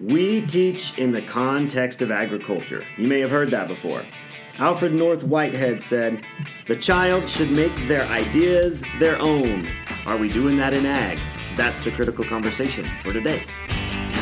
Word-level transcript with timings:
We 0.00 0.42
teach 0.42 0.96
in 0.96 1.10
the 1.10 1.22
context 1.22 2.02
of 2.02 2.12
agriculture. 2.12 2.84
You 2.96 3.08
may 3.08 3.18
have 3.18 3.32
heard 3.32 3.50
that 3.50 3.66
before. 3.66 4.04
Alfred 4.58 4.94
North 4.94 5.24
Whitehead 5.24 5.82
said, 5.82 6.22
The 6.66 6.76
child 6.76 7.28
should 7.28 7.50
make 7.50 7.74
their 7.88 8.06
ideas 8.06 8.84
their 9.00 9.20
own. 9.20 9.68
Are 10.06 10.16
we 10.16 10.28
doing 10.28 10.56
that 10.58 10.72
in 10.72 10.86
ag? 10.86 11.18
That's 11.56 11.82
the 11.82 11.90
critical 11.90 12.24
conversation 12.24 12.86
for 13.02 13.12
today. 13.12 13.42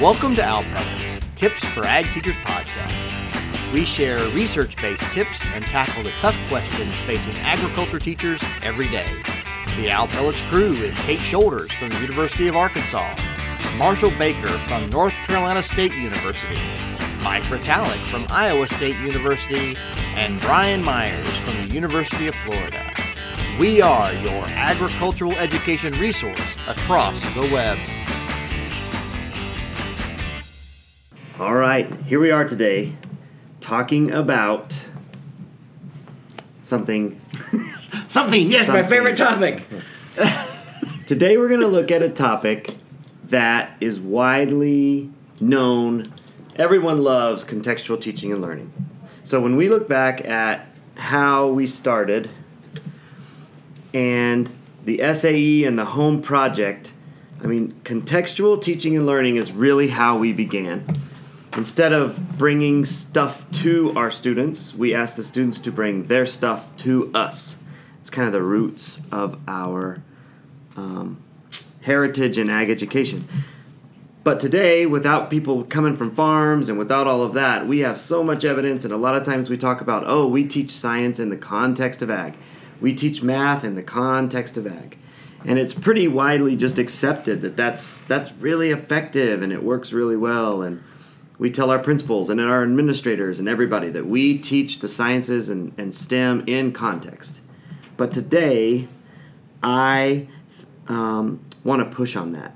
Welcome 0.00 0.34
to 0.36 0.42
Owl 0.42 0.62
Pellets, 0.62 1.20
Tips 1.36 1.62
for 1.67 1.85
Ag 1.85 2.06
Teachers 2.15 2.37
podcast. 2.37 3.72
We 3.74 3.85
share 3.85 4.27
research 4.31 4.77
based 4.77 5.13
tips 5.13 5.45
and 5.45 5.63
tackle 5.67 6.04
the 6.04 6.13
tough 6.13 6.38
questions 6.49 6.99
facing 7.01 7.37
agriculture 7.37 7.99
teachers 7.99 8.43
every 8.63 8.88
day. 8.88 9.13
The 9.77 9.90
Owl 9.90 10.08
Pellets 10.08 10.40
crew 10.40 10.72
is 10.77 10.97
Kate 11.01 11.21
Shoulders 11.21 11.71
from 11.72 11.90
the 11.90 12.01
University 12.01 12.49
of 12.49 12.56
Arkansas, 12.56 13.15
Marshall 13.76 14.10
Baker 14.12 14.48
from 14.48 14.88
North 14.90 15.14
Carolina 15.26 15.62
State 15.62 15.92
University, 15.94 16.56
Mike 17.20 17.45
Retallick 17.45 18.05
from 18.10 18.27
Iowa 18.30 18.69
State 18.69 18.97
University, 18.97 19.77
and 20.14 20.41
Brian 20.41 20.83
Myers 20.83 21.28
from 21.38 21.69
the 21.69 21.74
University 21.74 22.27
of 22.27 22.34
Florida. 22.34 22.92
We 23.59 23.83
are 23.83 24.12
your 24.12 24.45
agricultural 24.47 25.33
education 25.33 25.95
resource 25.95 26.56
across 26.66 27.23
the 27.34 27.42
web. 27.42 27.78
All 31.38 31.55
right, 31.55 31.92
here 32.05 32.20
we 32.20 32.30
are 32.30 32.45
today 32.45 32.95
talking 33.61 34.11
about 34.11 34.86
something. 36.62 37.20
Something, 38.09 38.50
yes, 38.50 38.69
my 38.69 38.83
favorite 38.83 39.16
topic. 39.16 39.66
Today 41.06 41.36
we're 41.36 41.48
going 41.48 41.61
to 41.61 41.66
look 41.66 41.91
at 41.91 42.02
a 42.02 42.09
topic 42.09 42.76
that 43.27 43.77
is 43.80 43.98
widely 43.98 45.11
known. 45.41 46.12
Everyone 46.57 47.03
loves 47.03 47.45
contextual 47.45 48.01
teaching 48.01 48.33
and 48.33 48.41
learning. 48.41 48.73
So 49.25 49.41
when 49.41 49.57
we 49.57 49.69
look 49.69 49.89
back 49.89 50.25
at 50.25 50.67
how 50.97 51.48
we 51.48 51.67
started 51.67 52.31
and 53.92 54.50
the 54.84 54.98
SAE 55.12 55.65
and 55.65 55.78
the 55.78 55.84
home 55.84 56.23
project, 56.23 56.92
I 57.42 57.47
mean, 57.47 57.73
contextual 57.84 58.61
teaching 58.62 58.97
and 58.97 59.05
learning 59.05 59.37
is 59.37 59.53
really 59.53 59.89
how 59.89 60.17
we 60.17 60.33
began. 60.33 60.87
Instead 61.56 61.93
of 61.93 62.39
bringing 62.39 62.84
stuff 62.84 63.50
to 63.62 63.93
our 63.97 64.11
students, 64.11 64.75
we 64.75 64.95
ask 64.95 65.17
the 65.17 65.22
students 65.22 65.59
to 65.61 65.72
bring 65.72 66.05
their 66.05 66.27
stuff 66.27 66.75
to 66.78 67.11
us. 67.15 67.56
It's 68.00 68.11
kind 68.11 68.27
of 68.27 68.33
the 68.33 68.43
roots 68.43 69.00
of 69.11 69.39
our 69.48 70.03
um, 70.77 71.20
heritage 71.87 72.37
and 72.37 72.51
ag 72.51 72.69
education. 72.69 73.27
But 74.25 74.41
today, 74.41 74.87
without 74.87 75.31
people 75.31 75.62
coming 75.62 75.97
from 75.97 76.12
farms 76.12 76.69
and 76.69 76.77
without 76.77 77.06
all 77.06 77.23
of 77.23 77.33
that, 77.34 77.69
we 77.69 77.78
have 77.81 77.97
so 77.97 78.25
much 78.25 78.45
evidence, 78.45 78.84
and 78.84 78.93
a 78.93 78.97
lot 78.97 79.15
of 79.15 79.25
times 79.25 79.48
we 79.48 79.56
talk 79.56 79.81
about, 79.81 80.03
oh, 80.05 80.27
we 80.27 80.45
teach 80.45 80.73
science 80.73 81.20
in 81.20 81.31
the 81.31 81.37
context 81.37 82.03
of 82.03 82.11
ag. 82.11 82.37
We 82.81 82.93
teach 82.93 83.23
math 83.23 83.62
in 83.62 83.77
the 83.77 83.84
context 83.84 84.56
of 84.56 84.67
ag. 84.67 84.98
And 85.45 85.61
it's 85.61 85.75
pretty 85.75 86.09
widely 86.09 86.56
just 86.56 86.77
accepted 86.77 87.41
that 87.43 87.56
that's, 87.56 88.00
that's 88.03 88.33
really 88.33 88.71
effective 88.71 89.43
and 89.43 89.53
it 89.53 89.62
works 89.62 89.93
really 89.93 90.17
well. 90.17 90.62
And 90.62 90.83
we 91.39 91.53
tell 91.53 91.71
our 91.71 91.78
principals 91.78 92.28
and 92.28 92.41
our 92.41 92.65
administrators 92.65 93.39
and 93.39 93.48
everybody 93.48 93.91
that 93.91 94.06
we 94.06 94.37
teach 94.39 94.81
the 94.81 94.89
sciences 94.89 95.48
and, 95.48 95.73
and 95.78 95.95
STEM 95.95 96.43
in 96.48 96.73
context. 96.73 97.43
But 97.97 98.12
today, 98.12 98.89
I 99.62 100.27
um, 100.89 101.45
want 101.67 101.81
to 101.89 101.97
push 101.97 102.17
on 102.17 102.33
that. 102.33 102.55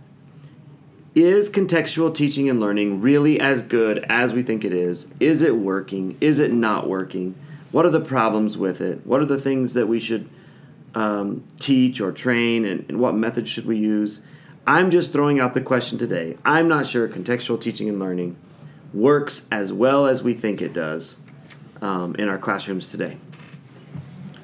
Is 1.14 1.50
contextual 1.50 2.14
teaching 2.14 2.48
and 2.48 2.60
learning 2.60 3.00
really 3.00 3.40
as 3.40 3.62
good 3.62 4.06
as 4.08 4.32
we 4.32 4.42
think 4.42 4.64
it 4.64 4.72
is? 4.72 5.08
Is 5.18 5.42
it 5.42 5.56
working? 5.56 6.16
Is 6.20 6.38
it 6.38 6.52
not 6.52 6.88
working? 6.88 7.34
What 7.72 7.84
are 7.84 7.90
the 7.90 8.00
problems 8.00 8.56
with 8.56 8.80
it? 8.80 9.04
What 9.04 9.20
are 9.20 9.26
the 9.26 9.38
things 9.38 9.74
that 9.74 9.88
we 9.88 9.98
should 9.98 10.28
um, 10.94 11.44
teach 11.58 12.00
or 12.00 12.12
train, 12.12 12.64
and, 12.64 12.84
and 12.88 13.00
what 13.00 13.14
methods 13.14 13.50
should 13.50 13.66
we 13.66 13.76
use? 13.76 14.20
I'm 14.66 14.90
just 14.90 15.12
throwing 15.12 15.40
out 15.40 15.54
the 15.54 15.60
question 15.60 15.98
today. 15.98 16.36
I'm 16.44 16.68
not 16.68 16.86
sure 16.86 17.08
contextual 17.08 17.60
teaching 17.60 17.88
and 17.88 17.98
learning 17.98 18.36
works 18.92 19.46
as 19.50 19.72
well 19.72 20.06
as 20.06 20.22
we 20.22 20.34
think 20.34 20.62
it 20.62 20.72
does 20.72 21.18
um, 21.82 22.14
in 22.16 22.28
our 22.28 22.38
classrooms 22.38 22.90
today. 22.90 23.16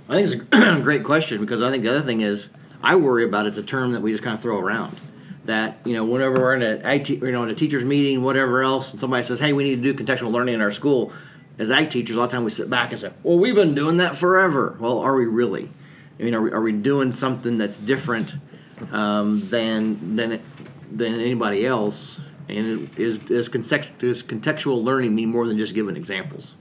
I 0.09 0.23
think 0.23 0.49
it's 0.53 0.57
a 0.57 0.81
great 0.83 1.05
question 1.05 1.41
because 1.41 1.63
I 1.63 1.71
think 1.71 1.85
the 1.85 1.91
other 1.91 2.03
thing 2.03 2.21
is 2.21 2.49
I 2.87 2.95
worry 2.95 3.25
about 3.25 3.47
it's 3.47 3.57
a 3.57 3.65
term 3.65 3.93
that 3.93 4.01
we 4.01 4.13
just 4.13 4.23
kind 4.23 4.35
of 4.35 4.41
throw 4.41 4.61
around. 4.61 4.97
That 5.47 5.79
you 5.85 5.93
know, 5.95 6.05
whenever 6.05 6.37
we're 6.37 6.55
in 6.55 6.63
a 6.63 6.95
you 7.03 7.33
know 7.33 7.43
in 7.43 7.51
a 7.51 7.55
teachers 7.55 7.85
meeting, 7.85 8.23
whatever 8.23 8.63
else, 8.63 8.93
and 8.93 9.01
somebody 9.01 9.25
says, 9.25 9.41
"Hey, 9.41 9.53
we 9.53 9.65
need 9.65 9.83
to 9.83 9.93
do 9.93 10.05
contextual 10.05 10.31
learning 10.31 10.55
in 10.55 10.61
our 10.61 10.71
school," 10.71 11.13
as 11.59 11.69
ag 11.69 11.91
teachers, 11.91 12.15
a 12.15 12.21
lot 12.21 12.27
of 12.27 12.31
time 12.31 12.45
we 12.45 12.51
sit 12.51 12.71
back 12.71 12.93
and 12.93 13.01
say, 13.01 13.11
"Well, 13.25 13.39
we've 13.39 13.57
been 13.57 13.75
doing 13.75 13.97
that 13.97 14.17
forever." 14.17 14.77
Well, 14.79 15.01
are 15.01 15.17
we 15.17 15.27
really? 15.27 15.69
I 16.19 16.23
mean, 16.23 16.35
are 16.35 16.43
we, 16.43 16.51
are 16.53 16.61
we 16.61 16.71
doing 16.71 17.13
something 17.13 17.59
that's 17.59 17.77
different 17.77 18.35
um, 18.93 19.49
than 19.49 20.15
than 20.15 20.41
than 20.93 21.15
anybody 21.15 21.67
else? 21.67 22.21
And 22.49 22.89
is 22.97 23.19
is, 23.29 23.49
does 23.49 23.49
contextual 23.49 24.85
learning 24.85 25.13
mean 25.13 25.31
more 25.31 25.49
than 25.49 25.59
just 25.59 25.75
giving 25.75 25.97
examples? 25.97 26.55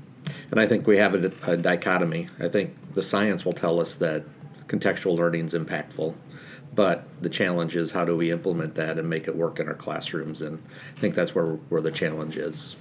And 0.50 0.60
I 0.60 0.66
think 0.66 0.88
we 0.88 0.98
have 0.98 1.14
a, 1.14 1.32
a 1.46 1.56
dichotomy. 1.56 2.30
I 2.40 2.48
think 2.48 2.94
the 2.94 3.04
science 3.04 3.46
will 3.46 3.54
tell 3.54 3.80
us 3.80 3.94
that 3.96 4.24
contextual 4.68 5.18
learning 5.18 5.46
is 5.46 5.54
impactful, 5.54 6.14
but 6.74 7.04
the 7.22 7.30
challenge 7.30 7.76
is 7.76 7.92
how 7.92 8.06
do 8.06 8.16
we 8.16 8.32
implement 8.32 8.76
that 8.76 8.98
and 8.98 9.10
make 9.10 9.28
it 9.28 9.36
work 9.36 9.60
in 9.60 9.68
our 9.68 9.74
classrooms? 9.74 10.42
And 10.42 10.62
I 10.96 11.00
think 11.00 11.16
that's 11.16 11.34
where 11.34 11.54
where 11.70 11.82
the 11.82 11.92
challenge 11.92 12.38
is. 12.38 12.76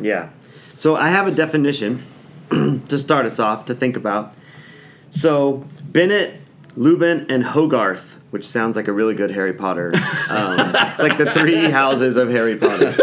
Yeah. 0.00 0.30
So 0.76 0.96
I 0.96 1.08
have 1.08 1.26
a 1.26 1.30
definition 1.30 2.04
to 2.50 2.98
start 2.98 3.26
us 3.26 3.38
off 3.38 3.64
to 3.66 3.74
think 3.74 3.96
about. 3.96 4.34
So 5.10 5.64
Bennett, 5.84 6.40
Lubben, 6.76 7.26
and 7.30 7.44
Hogarth, 7.44 8.18
which 8.30 8.46
sounds 8.46 8.76
like 8.76 8.88
a 8.88 8.92
really 8.92 9.14
good 9.14 9.30
Harry 9.32 9.52
Potter. 9.52 9.92
Um, 10.28 10.72
it's 10.74 11.00
like 11.00 11.18
the 11.18 11.30
three 11.30 11.64
houses 11.70 12.16
of 12.16 12.30
Harry 12.30 12.56
Potter. 12.56 12.94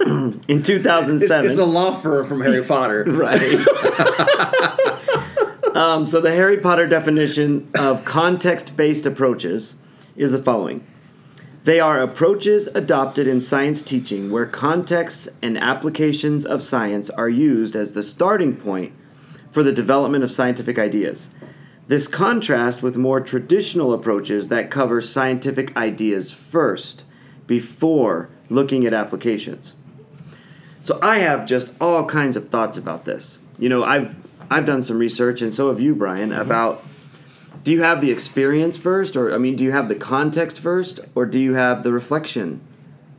In 0.48 0.62
2007. 0.62 1.50
It's 1.50 1.58
a 1.58 1.64
law 1.64 1.92
firm 1.92 2.26
from 2.26 2.40
Harry 2.40 2.64
Potter. 2.64 3.04
right. 3.08 3.40
um, 5.80 6.04
so 6.04 6.20
the 6.20 6.32
Harry 6.32 6.58
Potter 6.58 6.86
definition 6.86 7.70
of 7.74 8.04
context-based 8.04 9.06
approaches 9.06 9.76
is 10.14 10.30
the 10.30 10.42
following. 10.42 10.86
They 11.64 11.80
are 11.80 12.02
approaches 12.02 12.66
adopted 12.66 13.26
in 13.26 13.40
science 13.40 13.80
teaching 13.80 14.30
where 14.30 14.44
contexts 14.44 15.30
and 15.40 15.56
applications 15.56 16.44
of 16.44 16.62
science 16.62 17.08
are 17.08 17.30
used 17.30 17.74
as 17.74 17.94
the 17.94 18.02
starting 18.02 18.56
point 18.56 18.92
for 19.52 19.62
the 19.62 19.72
development 19.72 20.22
of 20.22 20.30
scientific 20.30 20.78
ideas. 20.78 21.30
This 21.86 22.08
contrasts 22.08 22.82
with 22.82 22.98
more 22.98 23.22
traditional 23.22 23.94
approaches 23.94 24.48
that 24.48 24.70
cover 24.70 25.00
scientific 25.00 25.74
ideas 25.78 26.30
first 26.30 27.04
before 27.46 28.28
looking 28.50 28.84
at 28.84 28.92
applications. 28.92 29.74
So 30.82 30.98
I 31.02 31.20
have 31.20 31.46
just 31.46 31.72
all 31.80 32.04
kinds 32.04 32.36
of 32.36 32.50
thoughts 32.50 32.76
about 32.76 33.06
this. 33.06 33.40
You 33.58 33.70
know, 33.70 33.82
I've 33.82 34.14
I've 34.50 34.64
done 34.64 34.82
some 34.82 34.98
research 34.98 35.40
and 35.42 35.54
so 35.54 35.68
have 35.68 35.80
you, 35.80 35.94
Brian, 35.94 36.30
mm-hmm. 36.30 36.40
about 36.40 36.84
do 37.62 37.72
you 37.72 37.82
have 37.82 38.00
the 38.00 38.10
experience 38.10 38.76
first 38.76 39.16
or 39.16 39.34
I 39.34 39.38
mean, 39.38 39.56
do 39.56 39.64
you 39.64 39.72
have 39.72 39.88
the 39.88 39.94
context 39.94 40.58
first 40.58 41.00
or 41.14 41.26
do 41.26 41.38
you 41.38 41.54
have 41.54 41.82
the 41.82 41.92
reflection 41.92 42.60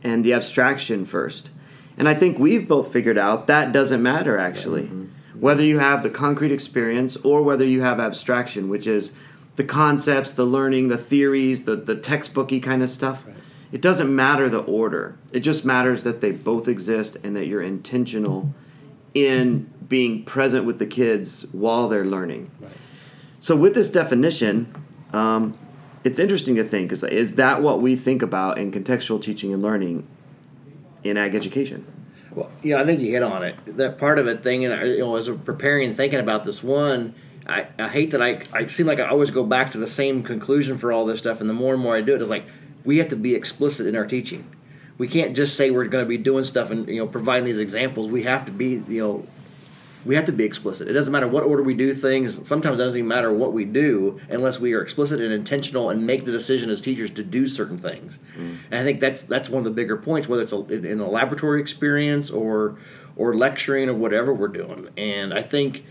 and 0.04 0.24
the 0.24 0.34
abstraction 0.34 1.06
first? 1.06 1.50
And 1.98 2.10
I 2.10 2.14
think 2.14 2.40
we've 2.40 2.68
both 2.68 2.92
figured 2.92 3.18
out 3.18 3.48
that 3.48 3.72
doesn't 3.72 4.02
matter 4.02 4.38
actually. 4.38 4.84
Mm-hmm. 4.84 5.06
Whether 5.40 5.64
you 5.64 5.80
have 5.80 6.04
the 6.04 6.10
concrete 6.10 6.52
experience 6.52 7.18
or 7.18 7.42
whether 7.42 7.66
you 7.66 7.82
have 7.82 8.00
abstraction, 8.00 8.70
which 8.70 8.86
is 8.86 9.12
the 9.56 9.64
concepts, 9.64 10.34
the 10.34 10.46
learning, 10.46 10.88
the 10.88 10.98
theories, 10.98 11.66
the, 11.66 11.76
the 11.76 11.96
textbooky 11.96 12.62
kind 12.62 12.82
of 12.82 12.90
stuff. 12.90 13.24
It 13.72 13.82
doesn't 13.82 14.14
matter 14.14 14.50
the 14.50 14.60
order. 14.60 15.18
It 15.32 15.42
just 15.42 15.64
matters 15.64 16.04
that 16.04 16.22
they 16.22 16.32
both 16.32 16.68
exist 16.68 17.18
and 17.24 17.36
that 17.36 17.48
you're 17.48 17.62
intentional 17.62 18.54
in 19.14 19.72
being 19.92 20.24
present 20.24 20.64
with 20.64 20.80
the 20.80 20.86
kids 20.86 21.46
while 21.52 21.90
they're 21.90 22.06
learning. 22.06 22.50
So, 23.42 23.58
with 23.58 23.74
this 23.76 23.90
definition, 23.90 24.74
um, 25.12 25.58
it's 26.06 26.18
interesting 26.18 26.56
to 26.56 26.64
think 26.64 26.94
is, 26.94 27.04
is 27.04 27.36
that 27.36 27.62
what 27.62 27.82
we 27.82 27.98
think 27.98 28.22
about 28.22 28.58
in 28.58 28.72
contextual 28.72 29.22
teaching 29.22 29.54
and 29.54 29.62
learning 29.62 30.08
in 31.04 31.18
ag 31.18 31.36
education? 31.36 31.86
Well, 32.34 32.50
you 32.64 32.74
know, 32.74 32.82
I 32.82 32.86
think 32.86 33.02
you 33.02 33.12
hit 33.12 33.22
on 33.22 33.44
it. 33.44 33.56
That 33.76 33.98
part 33.98 34.18
of 34.18 34.28
it 34.28 34.42
thing, 34.44 34.64
and 34.64 34.74
I- 34.74 34.86
you 34.86 35.00
know, 35.00 35.18
as 35.18 35.30
we're 35.30 35.36
preparing 35.36 35.90
and 35.90 35.98
thinking 35.98 36.22
about 36.22 36.46
this 36.46 36.64
one, 36.64 37.14
I, 37.46 37.68
I 37.78 37.90
hate 37.90 38.12
that 38.12 38.22
I, 38.22 38.44
I 38.54 38.68
seem 38.68 38.88
like 38.88 39.02
I 39.02 39.10
always 39.10 39.30
go 39.30 39.44
back 39.44 39.74
to 39.74 39.78
the 39.78 39.88
same 39.88 40.24
conclusion 40.24 40.78
for 40.78 40.94
all 40.94 41.06
this 41.06 41.20
stuff, 41.20 41.42
and 41.42 41.50
the 41.50 41.54
more 41.54 41.74
and 41.74 41.84
more 41.84 41.98
I 41.98 42.02
do 42.02 42.16
it, 42.16 42.22
it's 42.22 42.30
like 42.30 42.46
we 42.86 43.00
have 43.00 43.10
to 43.10 43.18
be 43.18 43.36
explicit 43.36 43.88
in 43.88 43.98
our 43.98 44.06
teaching. 44.08 44.50
We 44.98 45.10
can't 45.10 45.36
just 45.36 45.58
say 45.58 45.70
we're 45.70 45.84
going 45.86 46.06
to 46.06 46.08
be 46.08 46.18
doing 46.18 46.46
stuff 46.46 46.72
and 46.72 46.88
you 46.88 47.00
know 47.00 47.08
providing 47.08 47.44
these 47.44 47.60
examples. 47.60 48.08
We 48.08 48.24
have 48.24 48.46
to 48.46 48.54
be 48.54 48.82
you 48.88 49.02
know 49.04 49.28
we 50.06 50.16
have 50.16 50.26
to 50.26 50.32
be 50.32 50.44
explicit. 50.44 50.88
It 50.88 50.94
doesn't 50.94 51.12
matter 51.12 51.28
what 51.28 51.44
order 51.44 51.62
we 51.62 51.74
do 51.74 51.94
things. 51.94 52.48
Sometimes 52.48 52.80
it 52.80 52.84
doesn't 52.84 52.98
even 52.98 53.08
matter 53.08 53.32
what 53.32 53.54
we 53.54 53.66
do 53.66 54.20
unless 54.30 54.60
we 54.60 54.74
are 54.74 54.82
explicit 54.82 55.22
and 55.22 55.32
intentional 55.32 55.90
and 55.90 56.06
make 56.06 56.26
the 56.26 56.32
decision 56.32 56.70
as 56.70 56.82
teachers 56.82 57.12
to 57.12 57.24
do 57.24 57.48
certain 57.48 57.78
things. 57.78 58.20
Mm. 58.38 58.60
And 58.72 58.80
I 58.80 58.84
think 58.84 59.00
that's 59.00 59.22
that's 59.24 59.50
one 59.50 59.60
of 59.60 59.66
the 59.66 59.72
bigger 59.72 59.98
points, 59.98 60.28
whether 60.28 60.44
it's 60.44 60.54
a, 60.54 60.74
in 60.74 61.00
a 61.00 61.10
laboratory 61.10 61.62
experience 61.62 62.32
or 62.32 62.78
or 63.16 63.36
lecturing 63.36 63.90
or 63.90 63.94
whatever 63.94 64.34
we're 64.34 64.48
doing. 64.48 64.90
And 64.98 65.34
I 65.34 65.42
think 65.42 65.86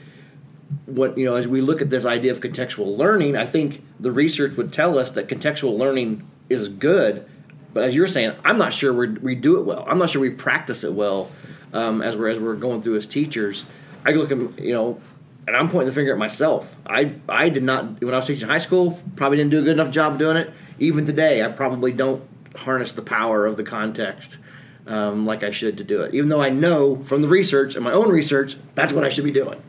what 0.87 1.17
you 1.17 1.25
know 1.25 1.37
as 1.37 1.47
we 1.47 1.61
look 1.61 1.81
at 1.81 1.91
this 1.91 2.05
idea 2.05 2.33
of 2.33 2.41
contextual 2.41 2.97
learning, 2.97 3.37
I 3.37 3.47
think 3.47 3.85
the 4.01 4.13
research 4.13 4.57
would 4.57 4.73
tell 4.73 4.99
us 4.99 5.13
that 5.13 5.29
contextual 5.29 5.79
learning 5.79 6.29
is 6.49 6.69
good. 6.69 7.27
But 7.73 7.85
as 7.85 7.95
you're 7.95 8.09
saying, 8.09 8.33
I'm 8.45 8.59
not 8.59 8.75
sure 8.75 8.93
we 8.93 9.37
do 9.37 9.61
it 9.61 9.63
well. 9.63 9.85
I'm 9.89 9.99
not 9.99 10.11
sure 10.11 10.21
we 10.21 10.31
practice 10.31 10.83
it 10.83 10.93
well 10.93 11.31
um, 11.73 12.03
as 12.03 12.17
we're 12.17 12.29
as 12.29 12.39
we're 12.39 12.57
going 12.57 12.83
through 12.83 12.97
as 12.97 13.07
teachers. 13.07 13.65
I 14.05 14.13
look 14.13 14.31
at 14.31 14.39
you 14.61 14.73
know, 14.73 15.01
and 15.47 15.57
I'm 15.57 15.69
pointing 15.69 15.89
the 15.89 15.95
finger 15.95 16.13
at 16.13 16.19
myself. 16.19 16.75
I 16.87 17.15
I 17.29 17.49
did 17.49 17.63
not 17.63 18.01
when 18.01 18.15
I 18.15 18.19
was 18.19 18.27
teaching 18.27 18.49
high 18.49 18.59
school 18.59 19.01
probably 19.17 19.39
didn't 19.39 19.51
do 19.51 19.59
a 19.61 19.63
good 19.63 19.79
enough 19.79 19.91
job 19.91 20.19
doing 20.19 20.37
it. 20.37 20.53
Even 20.79 21.07
today, 21.07 21.45
I 21.45 21.49
probably 21.49 21.93
don't 21.93 22.23
harness 22.57 22.93
the 22.93 23.03
power 23.03 23.47
of 23.47 23.57
the 23.57 23.63
context 23.63 24.39
um, 24.87 25.25
like 25.25 25.43
I 25.43 25.51
should 25.51 25.79
to 25.79 25.85
do 25.85 26.03
it. 26.03 26.15
Even 26.15 26.29
though 26.29 26.43
I 26.43 26.51
know 26.51 26.97
from 27.05 27.23
the 27.23 27.29
research 27.29 27.75
and 27.75 27.85
my 27.85 27.93
own 27.93 28.09
research 28.09 28.57
that's 28.75 28.93
what 28.93 29.05
I 29.05 29.09
should 29.09 29.25
be 29.25 29.33
doing. 29.33 29.63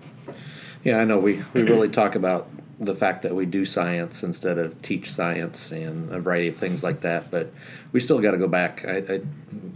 Yeah, 0.84 0.98
I 0.98 1.06
know. 1.06 1.18
We 1.18 1.44
we 1.54 1.62
really 1.62 1.90
talk 1.90 2.16
about 2.16 2.50
the 2.80 2.96
fact 2.96 3.22
that 3.22 3.36
we 3.36 3.46
do 3.46 3.64
science 3.64 4.24
instead 4.24 4.58
of 4.58 4.82
teach 4.82 5.12
science 5.12 5.72
and 5.72 6.12
a 6.12 6.20
variety 6.20 6.48
of 6.48 6.58
things 6.58 6.84
like 6.84 7.02
that. 7.02 7.30
But 7.30 7.54
we 7.92 8.00
still 8.00 8.20
got 8.20 8.32
to 8.32 8.38
go 8.38 8.48
back. 8.48 8.84
I, 8.84 9.22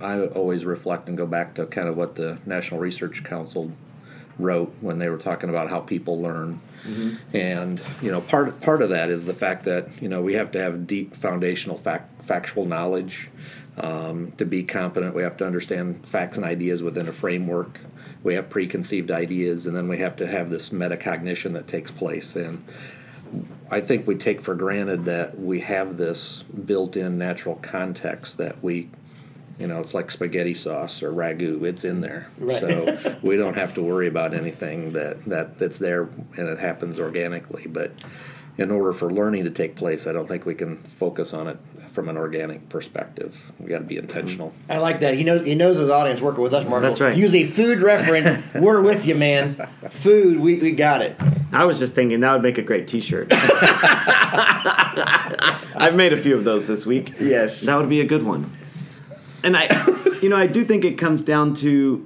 I, 0.02 0.13
I 0.13 0.25
always 0.28 0.66
reflect 0.66 1.07
and 1.07 1.16
go 1.16 1.28
back 1.28 1.54
to 1.56 1.68
kind 1.68 1.88
of 1.88 1.96
what 1.96 2.16
the 2.16 2.40
National 2.48 2.80
Research 2.80 3.24
Council 3.24 3.72
wrote 4.38 4.76
when 4.82 5.00
they 5.00 5.10
were 5.10 5.18
talking 5.18 5.50
about 5.50 5.70
how 5.70 5.80
people 5.80 6.22
learn. 6.22 6.60
Mm-hmm. 6.84 7.38
And 7.38 7.82
you 8.02 8.12
know, 8.12 8.22
part 8.22 8.62
part 8.62 8.82
of 8.82 8.90
that 8.90 9.10
is 9.10 9.26
the 9.26 9.34
fact 9.34 9.64
that 9.66 10.02
you 10.02 10.10
know 10.10 10.22
we 10.22 10.34
have 10.34 10.52
to 10.52 10.60
have 10.60 10.88
deep 10.88 11.16
foundational 11.16 11.78
fact, 11.78 12.24
factual 12.24 12.66
knowledge 12.66 13.30
um, 13.78 14.32
to 14.38 14.46
be 14.46 14.64
competent. 14.64 15.16
We 15.16 15.24
have 15.24 15.38
to 15.38 15.46
understand 15.46 16.06
facts 16.06 16.38
and 16.38 16.46
ideas 16.46 16.84
within 16.84 17.08
a 17.08 17.14
framework. 17.14 17.82
We 18.24 18.36
have 18.36 18.50
preconceived 18.50 19.12
ideas, 19.12 19.66
and 19.66 19.76
then 19.76 19.88
we 19.88 20.00
have 20.00 20.16
to 20.18 20.28
have 20.28 20.50
this 20.50 20.70
metacognition 20.70 21.54
that 21.54 21.68
takes 21.68 21.92
place. 21.92 22.36
And 22.36 22.66
I 23.70 23.81
think 23.81 24.08
we 24.08 24.16
take 24.16 24.42
for 24.42 24.56
granted 24.56 25.06
that 25.06 25.40
we 25.40 25.60
have 25.62 25.98
this 25.98 26.44
built-in 26.44 27.18
natural 27.18 27.56
context 27.56 28.38
that 28.38 28.64
we 28.64 28.90
you 29.60 29.68
know, 29.68 29.80
it's 29.80 29.94
like 29.94 30.12
spaghetti 30.12 30.54
sauce 30.54 31.02
or 31.02 31.12
ragu. 31.12 31.63
It's 31.63 31.86
in 31.86 32.02
there, 32.02 32.28
right. 32.38 32.60
so 32.60 33.18
we 33.24 33.38
don't 33.38 33.56
have 33.56 33.74
to 33.75 33.81
worry 33.81 34.07
about 34.07 34.34
anything 34.34 34.92
that, 34.94 35.24
that 35.25 35.57
that's 35.60 35.78
there 35.78 36.10
and 36.38 36.50
it 36.50 36.60
happens 36.60 37.00
organically. 37.00 37.66
But 37.68 37.92
in 38.57 38.72
order 38.72 38.92
for 38.94 39.12
learning 39.12 39.46
to 39.46 39.52
take 39.52 39.75
place, 39.75 40.07
I 40.07 40.13
don't 40.13 40.28
think 40.28 40.46
we 40.46 40.56
can 40.56 40.78
focus 40.84 41.34
on 41.34 41.48
it 41.48 41.57
from 41.94 42.10
an 42.10 42.18
organic 42.18 42.68
perspective. 42.68 43.54
We 43.57 43.69
got 43.69 43.80
to 43.80 43.86
be 43.86 43.96
intentional. 43.96 44.50
Mm-hmm. 44.50 44.72
I 44.74 44.78
like 44.80 45.00
that. 45.00 45.13
He 45.13 45.24
knows 45.24 45.46
he 45.46 45.56
knows 45.56 45.78
his 45.78 45.90
audience 45.90 46.19
working 46.19 46.44
with 46.44 46.54
us, 46.54 46.68
Mark. 46.68 46.81
That's 46.81 47.00
right. 47.00 47.16
Use 47.16 47.34
a 47.34 47.46
food 47.46 47.80
reference. 47.80 48.44
We're 48.56 48.81
with 48.81 49.06
you, 49.06 49.16
man. 49.16 49.69
Food, 49.90 50.42
we, 50.42 50.56
we 50.56 50.74
got 50.74 51.02
it. 51.02 51.16
I 51.54 51.63
was 51.63 51.80
just 51.80 51.94
thinking 51.94 52.19
that 52.19 52.34
would 52.34 52.42
make 52.42 52.57
a 52.57 52.62
great 52.62 52.88
T-shirt. 52.88 53.28
I've 55.78 55.96
made 55.96 56.12
a 56.12 56.18
few 56.18 56.36
of 56.36 56.44
those 56.44 56.68
this 56.68 56.86
week. 56.86 57.13
Yes, 57.19 57.62
that 57.62 57.78
would 57.78 57.88
be 57.88 58.02
a 58.02 58.06
good 58.06 58.24
one 58.24 58.52
and 59.45 59.56
I, 59.56 59.68
you 60.21 60.27
know, 60.27 60.36
I 60.36 60.47
do 60.47 60.65
think 60.65 60.83
it 60.83 60.97
comes 60.97 61.21
down 61.21 61.53
to, 61.56 62.06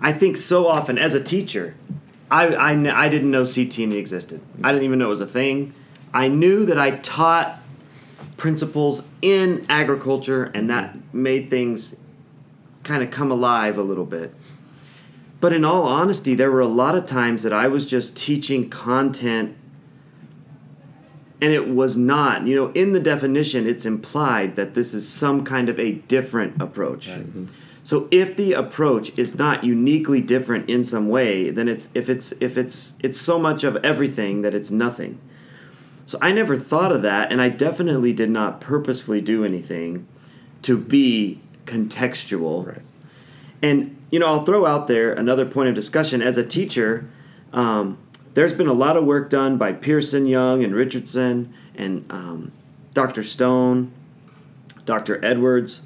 I 0.00 0.12
think 0.12 0.36
so 0.36 0.66
often 0.66 0.98
as 0.98 1.14
a 1.14 1.22
teacher, 1.22 1.76
I, 2.30 2.48
I, 2.48 3.04
I 3.04 3.08
didn't 3.08 3.30
know 3.30 3.46
CT&E 3.46 3.96
existed. 3.96 4.42
I 4.62 4.72
didn't 4.72 4.84
even 4.84 4.98
know 4.98 5.06
it 5.06 5.10
was 5.10 5.20
a 5.22 5.26
thing. 5.26 5.72
I 6.12 6.28
knew 6.28 6.66
that 6.66 6.78
I 6.78 6.90
taught 6.90 7.62
principles 8.36 9.04
in 9.22 9.64
agriculture, 9.68 10.44
and 10.54 10.68
that 10.68 10.96
made 11.14 11.48
things 11.48 11.96
kind 12.82 13.02
of 13.02 13.10
come 13.10 13.30
alive 13.30 13.78
a 13.78 13.82
little 13.82 14.04
bit. 14.04 14.34
But 15.40 15.52
in 15.52 15.64
all 15.64 15.84
honesty, 15.84 16.34
there 16.34 16.50
were 16.50 16.60
a 16.60 16.66
lot 16.66 16.94
of 16.94 17.06
times 17.06 17.44
that 17.44 17.52
I 17.52 17.68
was 17.68 17.86
just 17.86 18.16
teaching 18.16 18.68
content 18.68 19.56
and 21.40 21.52
it 21.52 21.68
was 21.68 21.96
not. 21.96 22.46
You 22.46 22.56
know, 22.56 22.72
in 22.72 22.92
the 22.92 23.00
definition, 23.00 23.66
it's 23.66 23.86
implied 23.86 24.56
that 24.56 24.74
this 24.74 24.92
is 24.94 25.08
some 25.08 25.44
kind 25.44 25.68
of 25.68 25.78
a 25.78 25.92
different 25.92 26.60
approach. 26.60 27.08
Right. 27.08 27.20
Mm-hmm. 27.20 27.46
So 27.82 28.06
if 28.10 28.36
the 28.36 28.52
approach 28.52 29.18
is 29.18 29.38
not 29.38 29.64
uniquely 29.64 30.20
different 30.20 30.68
in 30.68 30.84
some 30.84 31.08
way, 31.08 31.48
then 31.50 31.68
it's 31.68 31.88
if 31.94 32.08
it's 32.08 32.32
if 32.32 32.58
it's 32.58 32.94
it's 33.00 33.18
so 33.18 33.38
much 33.38 33.64
of 33.64 33.76
everything 33.76 34.42
that 34.42 34.54
it's 34.54 34.70
nothing. 34.70 35.18
So 36.04 36.18
I 36.20 36.32
never 36.32 36.56
thought 36.56 36.92
of 36.92 37.02
that, 37.02 37.30
and 37.32 37.40
I 37.40 37.48
definitely 37.48 38.12
did 38.12 38.30
not 38.30 38.60
purposefully 38.60 39.20
do 39.20 39.44
anything 39.44 40.06
to 40.62 40.76
be 40.76 41.40
contextual. 41.66 42.66
Right. 42.66 42.82
And 43.62 43.96
you 44.10 44.18
know, 44.18 44.26
I'll 44.26 44.42
throw 44.42 44.66
out 44.66 44.88
there 44.88 45.12
another 45.12 45.46
point 45.46 45.68
of 45.68 45.74
discussion 45.74 46.20
as 46.20 46.36
a 46.36 46.44
teacher. 46.44 47.08
Um, 47.52 47.98
there's 48.38 48.52
been 48.52 48.68
a 48.68 48.72
lot 48.72 48.96
of 48.96 49.04
work 49.04 49.28
done 49.30 49.58
by 49.58 49.72
Pearson, 49.72 50.24
Young, 50.24 50.62
and 50.62 50.72
Richardson, 50.72 51.52
and 51.74 52.06
um, 52.08 52.52
Dr. 52.94 53.24
Stone, 53.24 53.90
Dr. 54.84 55.18
Edwards 55.24 55.82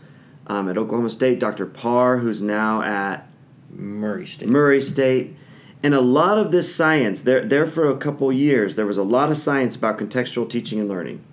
um, 0.48 0.68
at 0.68 0.76
Oklahoma 0.76 1.08
State, 1.08 1.40
Dr. 1.40 1.64
Parr, 1.64 2.18
who's 2.18 2.42
now 2.42 2.82
at 2.82 3.26
Murray 3.70 4.26
State. 4.26 4.50
Murray 4.50 4.82
State. 4.82 5.34
And 5.82 5.94
a 5.94 6.02
lot 6.02 6.36
of 6.36 6.52
this 6.52 6.76
science, 6.76 7.22
there, 7.22 7.42
there 7.42 7.64
for 7.64 7.88
a 7.88 7.96
couple 7.96 8.30
years, 8.30 8.76
there 8.76 8.84
was 8.84 8.98
a 8.98 9.02
lot 9.02 9.30
of 9.30 9.38
science 9.38 9.74
about 9.74 9.96
contextual 9.96 10.46
teaching 10.46 10.78
and 10.78 10.90
learning. 10.90 11.24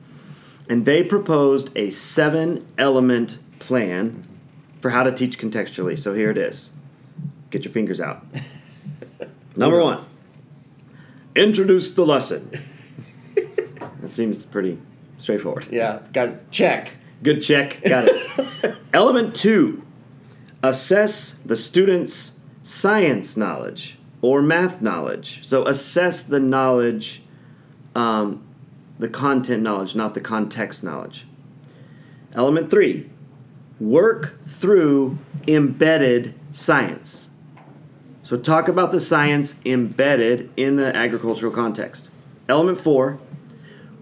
And 0.69 0.85
they 0.85 1.03
proposed 1.03 1.69
a 1.75 1.89
seven 1.89 2.65
element 2.77 3.39
plan 3.59 4.23
for 4.79 4.91
how 4.91 5.03
to 5.03 5.11
teach 5.11 5.37
contextually. 5.37 5.99
So 5.99 6.13
here 6.13 6.31
it 6.31 6.37
is. 6.37 6.71
Get 7.49 7.65
your 7.65 7.73
fingers 7.73 7.99
out. 7.99 8.25
Number 9.57 9.83
one 9.83 10.05
introduce 11.39 11.91
the 11.91 12.05
lesson. 12.05 12.49
that 13.35 14.09
seems 14.09 14.45
pretty 14.45 14.79
straightforward. 15.17 15.67
Yeah, 15.71 15.99
got 16.13 16.29
it. 16.29 16.51
Check. 16.51 16.91
Good 17.23 17.41
check. 17.41 17.81
Got 17.83 18.09
it. 18.09 18.75
Element 18.93 19.35
two 19.35 19.83
assess 20.61 21.31
the 21.31 21.55
student's 21.55 22.39
science 22.63 23.37
knowledge 23.37 23.97
or 24.21 24.41
math 24.41 24.81
knowledge. 24.81 25.45
So 25.45 25.65
assess 25.65 26.23
the 26.23 26.39
knowledge, 26.39 27.23
um, 27.95 28.43
the 28.97 29.09
content 29.09 29.63
knowledge, 29.63 29.95
not 29.95 30.13
the 30.13 30.21
context 30.21 30.83
knowledge. 30.83 31.25
Element 32.33 32.69
three 32.69 33.09
work 33.79 34.37
through 34.45 35.17
embedded 35.47 36.33
science. 36.51 37.28
So, 38.29 38.37
talk 38.37 38.67
about 38.67 38.91
the 38.91 38.99
science 38.99 39.59
embedded 39.65 40.51
in 40.55 40.75
the 40.75 40.95
agricultural 40.95 41.51
context. 41.51 42.11
Element 42.47 42.79
four, 42.79 43.17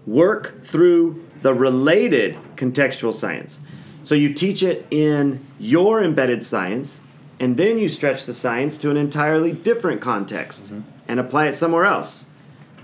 work 0.06 0.62
through 0.62 1.26
the 1.40 1.54
related 1.54 2.36
contextual 2.54 3.14
science. 3.14 3.58
So, 4.04 4.14
you 4.14 4.34
teach 4.34 4.62
it 4.62 4.86
in 4.90 5.42
your 5.58 6.04
embedded 6.04 6.44
science, 6.44 7.00
and 7.40 7.56
then 7.56 7.78
you 7.78 7.88
stretch 7.88 8.26
the 8.26 8.34
science 8.34 8.76
to 8.76 8.90
an 8.90 8.98
entirely 8.98 9.50
different 9.50 10.02
context 10.02 10.66
mm-hmm. 10.66 10.82
and 11.08 11.18
apply 11.18 11.46
it 11.46 11.54
somewhere 11.54 11.86
else. 11.86 12.26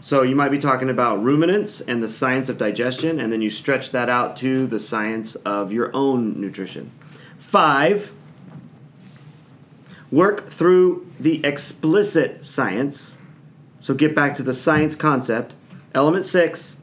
So, 0.00 0.23
you 0.23 0.35
might 0.35 0.50
be 0.50 0.59
talking 0.59 0.88
about 0.88 1.23
ruminants 1.23 1.83
and 1.83 2.02
the 2.02 2.09
science 2.09 2.49
of 2.49 2.57
digestion, 2.57 3.21
and 3.21 3.30
then 3.30 3.42
you 3.42 3.50
stretch 3.50 3.90
that 3.90 4.09
out 4.09 4.38
to 4.38 4.66
the 4.66 4.80
science 4.80 5.35
of 5.35 5.73
your 5.73 5.95
own 5.95 6.40
nutrition. 6.40 6.90
Five, 7.37 8.14
work 10.14 10.49
through 10.49 11.04
the 11.18 11.44
explicit 11.44 12.47
science. 12.47 13.18
So 13.80 13.94
get 13.94 14.14
back 14.14 14.37
to 14.37 14.44
the 14.44 14.54
science 14.54 14.94
concept. 14.94 15.54
Element 15.92 16.25
six 16.25 16.78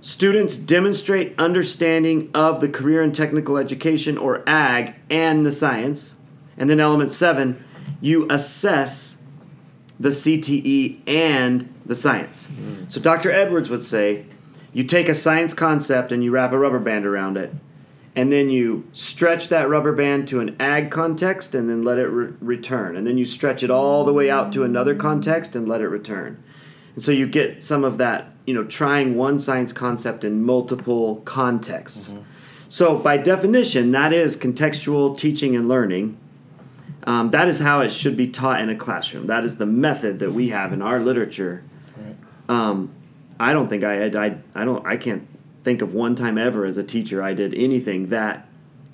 students 0.00 0.56
demonstrate 0.56 1.34
understanding 1.38 2.30
of 2.34 2.60
the 2.60 2.68
career 2.68 3.02
and 3.02 3.14
technical 3.14 3.58
education 3.58 4.16
or 4.16 4.42
ag 4.46 4.94
and 5.10 5.44
the 5.44 5.52
science. 5.52 6.16
And 6.56 6.70
then 6.70 6.80
element 6.80 7.10
seven, 7.10 7.62
you 8.00 8.26
assess 8.30 9.22
the 10.00 10.10
CTE 10.10 11.00
and 11.06 11.72
the 11.84 11.94
science. 11.94 12.48
Mm. 12.48 12.90
So 12.90 13.00
Dr. 13.00 13.30
Edwards 13.30 13.68
would 13.68 13.82
say 13.82 14.24
you 14.72 14.84
take 14.84 15.08
a 15.08 15.14
science 15.14 15.52
concept 15.52 16.10
and 16.10 16.24
you 16.24 16.30
wrap 16.30 16.52
a 16.52 16.58
rubber 16.58 16.80
band 16.80 17.04
around 17.04 17.36
it 17.36 17.52
and 18.16 18.32
then 18.32 18.48
you 18.48 18.88
stretch 18.92 19.48
that 19.48 19.68
rubber 19.68 19.92
band 19.92 20.28
to 20.28 20.40
an 20.40 20.54
ag 20.60 20.90
context 20.90 21.54
and 21.54 21.68
then 21.68 21.82
let 21.82 21.98
it 21.98 22.06
re- 22.06 22.32
return 22.40 22.96
and 22.96 23.06
then 23.06 23.18
you 23.18 23.24
stretch 23.24 23.62
it 23.62 23.70
all 23.70 24.04
the 24.04 24.12
way 24.12 24.30
out 24.30 24.52
to 24.52 24.62
another 24.62 24.94
context 24.94 25.56
and 25.56 25.68
let 25.68 25.80
it 25.80 25.88
return 25.88 26.42
and 26.94 27.02
so 27.02 27.10
you 27.12 27.26
get 27.26 27.62
some 27.62 27.84
of 27.84 27.98
that 27.98 28.32
you 28.46 28.54
know 28.54 28.64
trying 28.64 29.16
one 29.16 29.38
science 29.38 29.72
concept 29.72 30.24
in 30.24 30.42
multiple 30.42 31.16
contexts 31.24 32.12
mm-hmm. 32.12 32.22
so 32.68 32.96
by 32.96 33.16
definition 33.16 33.90
that 33.92 34.12
is 34.12 34.36
contextual 34.36 35.16
teaching 35.16 35.56
and 35.56 35.68
learning 35.68 36.16
Um, 37.06 37.30
that 37.32 37.48
is 37.48 37.60
how 37.60 37.82
it 37.84 37.92
should 37.92 38.16
be 38.16 38.28
taught 38.28 38.62
in 38.62 38.70
a 38.70 38.74
classroom. 38.74 39.26
That 39.26 39.44
is 39.44 39.58
the 39.58 39.66
method 39.66 40.20
that 40.20 40.32
we 40.32 40.48
have 40.56 40.72
in 40.72 40.80
our 40.80 40.98
literature. 40.98 41.60
Um, 42.48 42.88
I 43.38 43.52
don't 43.52 43.68
think 43.68 43.84
I, 43.84 44.06
I, 44.06 44.38
I 44.54 44.64
don't, 44.64 44.86
I 44.86 44.96
can't 44.96 45.22
think 45.64 45.82
of 45.82 45.94
one 45.94 46.14
time 46.14 46.38
ever 46.38 46.64
as 46.64 46.78
a 46.78 46.84
teacher 46.84 47.22
I 47.22 47.34
did 47.34 47.54
anything 47.54 48.08
that 48.08 48.46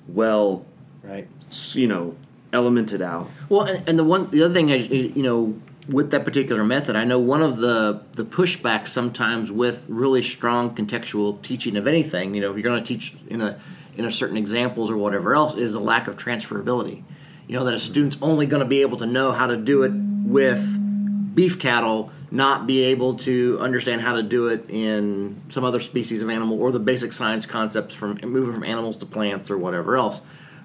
well, 0.07 0.65
Right. 1.03 1.27
you 1.73 1.87
know, 1.87 2.15
elemented 2.51 3.01
out. 3.01 3.27
Well, 3.49 3.63
and, 3.63 3.87
and 3.89 3.99
the 3.99 4.03
one, 4.03 4.29
the 4.29 4.43
other 4.43 4.53
thing, 4.53 4.71
I, 4.71 4.75
you 4.75 5.23
know, 5.23 5.55
with 5.89 6.11
that 6.11 6.25
particular 6.25 6.63
method, 6.63 6.95
I 6.95 7.05
know 7.05 7.19
one 7.19 7.41
of 7.41 7.57
the 7.57 8.01
the 8.13 8.23
pushbacks 8.23 8.89
sometimes 8.89 9.51
with 9.51 9.85
really 9.89 10.21
strong 10.21 10.75
contextual 10.75 11.41
teaching 11.41 11.75
of 11.77 11.87
anything, 11.87 12.35
you 12.35 12.41
know, 12.41 12.51
if 12.51 12.55
you're 12.55 12.63
going 12.63 12.83
to 12.83 12.87
teach 12.87 13.15
in 13.27 13.41
a 13.41 13.59
in 13.97 14.05
a 14.05 14.11
certain 14.11 14.37
examples 14.37 14.89
or 14.89 14.97
whatever 14.97 15.33
else, 15.35 15.55
is 15.55 15.73
a 15.73 15.79
lack 15.79 16.07
of 16.07 16.17
transferability. 16.17 17.03
You 17.47 17.57
know, 17.57 17.65
that 17.65 17.73
a 17.73 17.77
mm-hmm. 17.77 17.85
student's 17.85 18.17
only 18.21 18.45
going 18.45 18.61
to 18.61 18.69
be 18.69 18.81
able 18.81 18.97
to 18.97 19.05
know 19.05 19.31
how 19.31 19.47
to 19.47 19.57
do 19.57 19.83
it 19.83 19.91
with 19.91 21.35
beef 21.35 21.59
cattle, 21.59 22.11
not 22.31 22.65
be 22.65 22.83
able 22.83 23.17
to 23.17 23.57
understand 23.59 24.01
how 24.01 24.15
to 24.15 24.23
do 24.23 24.47
it 24.47 24.69
in 24.69 25.41
some 25.49 25.65
other 25.65 25.81
species 25.81 26.23
of 26.23 26.29
animal 26.29 26.59
or 26.59 26.71
the 26.71 26.79
basic 26.79 27.11
science 27.11 27.45
concepts 27.45 27.93
from 27.93 28.19
moving 28.23 28.53
from 28.53 28.63
animals 28.63 28.97
to 28.97 29.05
plants 29.05 29.51
or 29.51 29.57
whatever 29.57 29.97
else. 29.97 30.21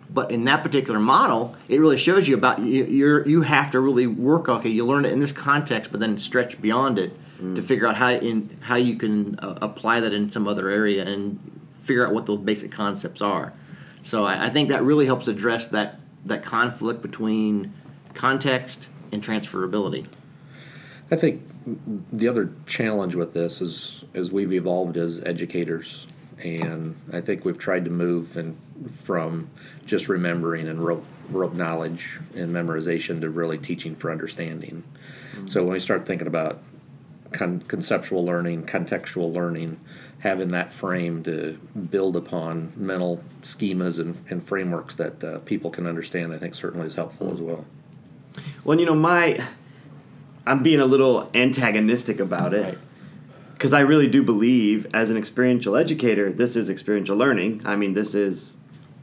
But 0.08 0.30
in 0.30 0.44
that 0.44 0.62
particular 0.62 1.00
model, 1.00 1.56
it 1.68 1.80
really 1.80 1.98
shows 1.98 2.28
you 2.28 2.36
about 2.36 2.60
you, 2.60 2.84
you're 2.84 3.28
you 3.28 3.42
have 3.42 3.72
to 3.72 3.80
really 3.80 4.06
work. 4.06 4.48
Okay, 4.48 4.68
you 4.68 4.86
learn 4.86 5.04
it 5.04 5.12
in 5.12 5.18
this 5.18 5.32
context, 5.32 5.90
but 5.90 5.98
then 5.98 6.18
stretch 6.18 6.62
beyond 6.62 6.98
it 6.98 7.12
to 7.56 7.60
figure 7.60 7.86
out 7.86 7.96
how 7.96 8.10
in 8.10 8.56
how 8.60 8.76
you 8.76 8.96
can 8.96 9.38
uh, 9.40 9.58
apply 9.60 10.00
that 10.00 10.12
in 10.12 10.30
some 10.30 10.46
other 10.46 10.70
area 10.70 11.04
and 11.04 11.38
figure 11.82 12.06
out 12.06 12.14
what 12.14 12.26
those 12.26 12.38
basic 12.38 12.70
concepts 12.70 13.20
are. 13.20 13.52
So 14.02 14.24
I, 14.24 14.46
I 14.46 14.50
think 14.50 14.68
that 14.68 14.82
really 14.82 15.06
helps 15.06 15.26
address 15.26 15.66
that 15.66 15.98
that 16.24 16.44
conflict 16.44 17.02
between 17.02 17.74
context 18.14 18.88
and 19.12 19.22
transferability. 19.22 20.06
I 21.10 21.16
think 21.16 21.42
the 22.12 22.28
other 22.28 22.52
challenge 22.66 23.14
with 23.14 23.32
this 23.32 23.60
is 23.60 24.04
is 24.14 24.32
we've 24.32 24.52
evolved 24.52 24.96
as 24.96 25.22
educators, 25.22 26.06
and 26.42 26.96
I 27.12 27.20
think 27.20 27.44
we've 27.44 27.58
tried 27.58 27.84
to 27.84 27.90
move 27.90 28.36
and 28.36 28.56
from 29.04 29.50
just 29.84 30.08
remembering 30.08 30.68
and 30.68 30.84
rote, 30.84 31.04
rote 31.30 31.54
knowledge 31.54 32.20
and 32.34 32.52
memorization 32.52 33.20
to 33.20 33.30
really 33.30 33.58
teaching 33.58 33.94
for 33.94 34.10
understanding. 34.10 34.84
So 35.46 35.62
when 35.62 35.74
we 35.74 35.80
start 35.80 36.06
thinking 36.06 36.26
about 36.26 36.60
con- 37.32 37.60
conceptual 37.68 38.24
learning, 38.24 38.64
contextual 38.64 39.32
learning, 39.32 39.80
having 40.20 40.48
that 40.48 40.72
frame 40.72 41.22
to 41.24 41.58
build 41.90 42.16
upon 42.16 42.72
mental 42.76 43.22
schemas 43.42 43.98
and, 43.98 44.22
and 44.28 44.42
frameworks 44.42 44.94
that 44.96 45.22
uh, 45.22 45.38
people 45.40 45.70
can 45.70 45.86
understand, 45.86 46.32
I 46.32 46.38
think 46.38 46.54
certainly 46.54 46.86
is 46.86 46.94
helpful 46.94 47.32
as 47.32 47.40
well. 47.40 47.66
Well, 48.64 48.78
you 48.80 48.86
know, 48.86 48.94
my 48.94 49.38
I'm 50.46 50.62
being 50.62 50.80
a 50.80 50.86
little 50.86 51.28
antagonistic 51.34 52.20
about 52.20 52.54
it 52.54 52.78
because 53.54 53.72
I 53.72 53.80
really 53.80 54.06
do 54.06 54.22
believe, 54.22 54.86
as 54.94 55.10
an 55.10 55.16
experiential 55.16 55.76
educator, 55.76 56.32
this 56.32 56.56
is 56.56 56.70
experiential 56.70 57.16
learning. 57.16 57.62
I 57.64 57.74
mean, 57.74 57.94
this 57.94 58.14
is 58.14 58.58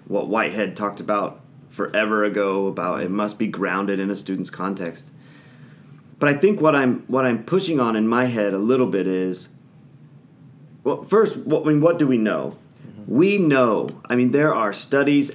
what 0.08 0.28
Whitehead 0.28 0.78
talked 0.78 1.00
about 1.00 1.42
forever 1.70 2.24
ago 2.24 2.68
about 2.68 3.02
it 3.02 3.10
must 3.10 3.40
be 3.40 3.48
grounded 3.48 4.00
in 4.00 4.10
a 4.12 4.16
student's 4.16 4.52
context. 4.52 5.12
But 6.20 6.30
I 6.30 6.36
think 6.36 6.62
what 6.62 6.76
I'm 6.76 7.00
what 7.08 7.26
I'm 7.26 7.44
pushing 7.44 7.80
on 7.80 7.96
in 7.96 8.08
my 8.08 8.26
head 8.26 8.54
a 8.54 8.60
little 8.60 8.86
bit 8.86 9.08
is, 9.08 9.50
well, 10.84 11.04
first, 11.04 11.36
what, 11.38 11.64
I 11.64 11.70
mean, 11.70 11.82
what 11.82 12.00
do 12.00 12.08
we 12.08 12.18
know? 12.18 12.58
Mm-hmm. 12.88 13.14
We 13.14 13.38
know. 13.38 13.90
I 14.06 14.16
mean, 14.16 14.32
there 14.32 14.54
are 14.54 14.72
studies 14.72 15.32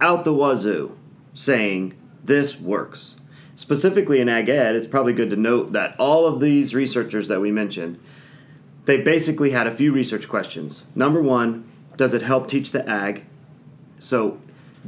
out 0.00 0.24
the 0.24 0.32
wazoo 0.32 0.96
saying 1.34 1.94
this 2.22 2.60
works. 2.60 3.16
Specifically 3.62 4.20
in 4.20 4.28
ag 4.28 4.48
ed, 4.48 4.74
it's 4.74 4.88
probably 4.88 5.12
good 5.12 5.30
to 5.30 5.36
note 5.36 5.70
that 5.70 5.94
all 5.96 6.26
of 6.26 6.40
these 6.40 6.74
researchers 6.74 7.28
that 7.28 7.40
we 7.40 7.52
mentioned, 7.52 7.96
they 8.86 9.00
basically 9.00 9.50
had 9.50 9.68
a 9.68 9.70
few 9.70 9.92
research 9.92 10.28
questions. 10.28 10.82
Number 10.96 11.22
one, 11.22 11.70
does 11.96 12.12
it 12.12 12.22
help 12.22 12.48
teach 12.48 12.72
the 12.72 12.84
ag? 12.90 13.24
So, 14.00 14.40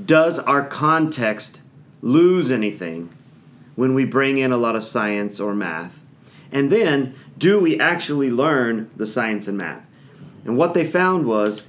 does 0.05 0.41
our 0.41 0.67
context 0.67 1.61
lose 2.03 2.51
anything 2.51 3.11
when 3.77 3.95
we 3.95 4.05
bring 4.05 4.39
in 4.39 4.51
a 4.51 4.57
lot 4.57 4.75
of 4.75 4.83
science 4.83 5.39
or 5.39 5.55
math? 5.55 6.03
And 6.51 6.73
then, 6.73 7.15
do 7.39 7.61
we 7.61 7.79
actually 7.79 8.29
learn 8.29 8.91
the 8.97 9.07
science 9.07 9.47
and 9.47 9.57
math? 9.57 9.87
And 10.45 10.57
what 10.57 10.75
they 10.75 10.85
found 10.85 11.27
was 11.27 11.63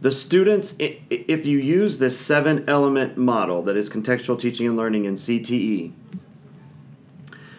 the 0.00 0.10
students, 0.10 0.74
if 0.80 1.46
you 1.46 1.58
use 1.58 1.98
this 1.98 2.18
seven 2.18 2.64
element 2.68 3.16
model 3.16 3.62
that 3.62 3.76
is 3.76 3.88
contextual 3.88 4.36
teaching 4.36 4.66
and 4.66 4.76
learning 4.76 5.04
in 5.04 5.14
CTE, 5.14 5.92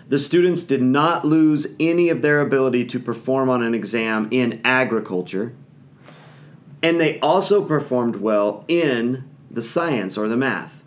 the 0.10 0.20
students 0.20 0.64
did 0.64 0.82
not 0.82 1.24
lose 1.24 1.68
any 1.80 2.10
of 2.10 2.22
their 2.22 2.42
ability 2.42 2.84
to 2.84 3.00
perform 3.00 3.50
on 3.50 3.64
an 3.64 3.74
exam 3.74 4.28
in 4.32 4.60
agriculture. 4.66 5.54
And 6.84 7.00
they 7.00 7.20
also 7.20 7.64
performed 7.64 8.18
well 8.18 8.66
in 8.68 9.30
the 9.50 9.62
science 9.62 10.18
or 10.18 10.28
the 10.28 10.36
math. 10.38 10.84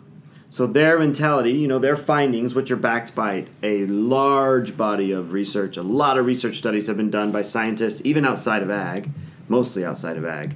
So 0.49 0.67
their 0.67 0.99
mentality, 0.99 1.53
you 1.53 1.67
know, 1.67 1.79
their 1.79 1.95
findings, 1.95 2.53
which 2.53 2.69
are 2.69 2.75
backed 2.75 3.15
by 3.15 3.47
a 3.63 3.87
large 3.87 4.77
body 4.77 5.11
of 5.11 5.33
research, 5.33 5.77
a 5.77 5.81
lot 5.81 6.19
of 6.19 6.27
research 6.27 6.57
studies 6.57 6.85
have 6.85 6.97
been 6.97 7.09
done 7.09 7.31
by 7.31 7.41
scientists, 7.41 8.01
even 8.05 8.25
outside 8.25 8.61
of 8.61 8.69
ag, 8.69 9.09
mostly 9.47 9.83
outside 9.83 10.17
of 10.17 10.25
ag 10.25 10.55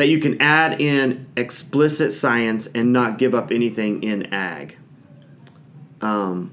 that 0.00 0.08
you 0.08 0.18
can 0.18 0.40
add 0.40 0.80
in 0.80 1.26
explicit 1.36 2.12
science 2.12 2.66
and 2.68 2.92
not 2.92 3.18
give 3.18 3.34
up 3.34 3.50
anything 3.50 4.02
in 4.02 4.32
ag. 4.32 4.76
Um, 6.00 6.52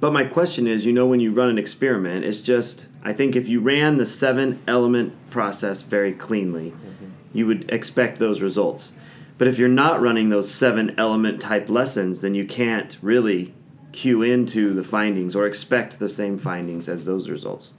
but 0.00 0.12
my 0.12 0.24
question 0.24 0.66
is, 0.66 0.84
you 0.84 0.92
know, 0.92 1.06
when 1.06 1.20
you 1.20 1.32
run 1.32 1.48
an 1.48 1.58
experiment, 1.58 2.24
it's 2.24 2.40
just 2.40 2.86
I 3.02 3.12
think 3.12 3.36
if 3.36 3.48
you 3.48 3.60
ran 3.60 3.98
the 3.98 4.06
seven 4.06 4.60
element 4.66 5.14
process 5.30 5.82
very 5.82 6.12
cleanly, 6.12 6.74
you 7.32 7.46
would 7.46 7.70
expect 7.70 8.18
those 8.18 8.40
results. 8.40 8.94
But 9.38 9.48
if 9.48 9.58
you're 9.58 9.68
not 9.68 10.00
running 10.00 10.30
those 10.30 10.50
seven 10.50 10.94
element 10.98 11.40
type 11.40 11.68
lessons, 11.68 12.22
then 12.22 12.34
you 12.34 12.46
can't 12.46 12.96
really 13.02 13.54
cue 13.92 14.22
into 14.22 14.72
the 14.72 14.84
findings 14.84 15.36
or 15.36 15.46
expect 15.46 15.98
the 15.98 16.08
same 16.08 16.38
findings 16.38 16.88
as 16.88 17.04
those 17.04 17.28
results. 17.28 17.74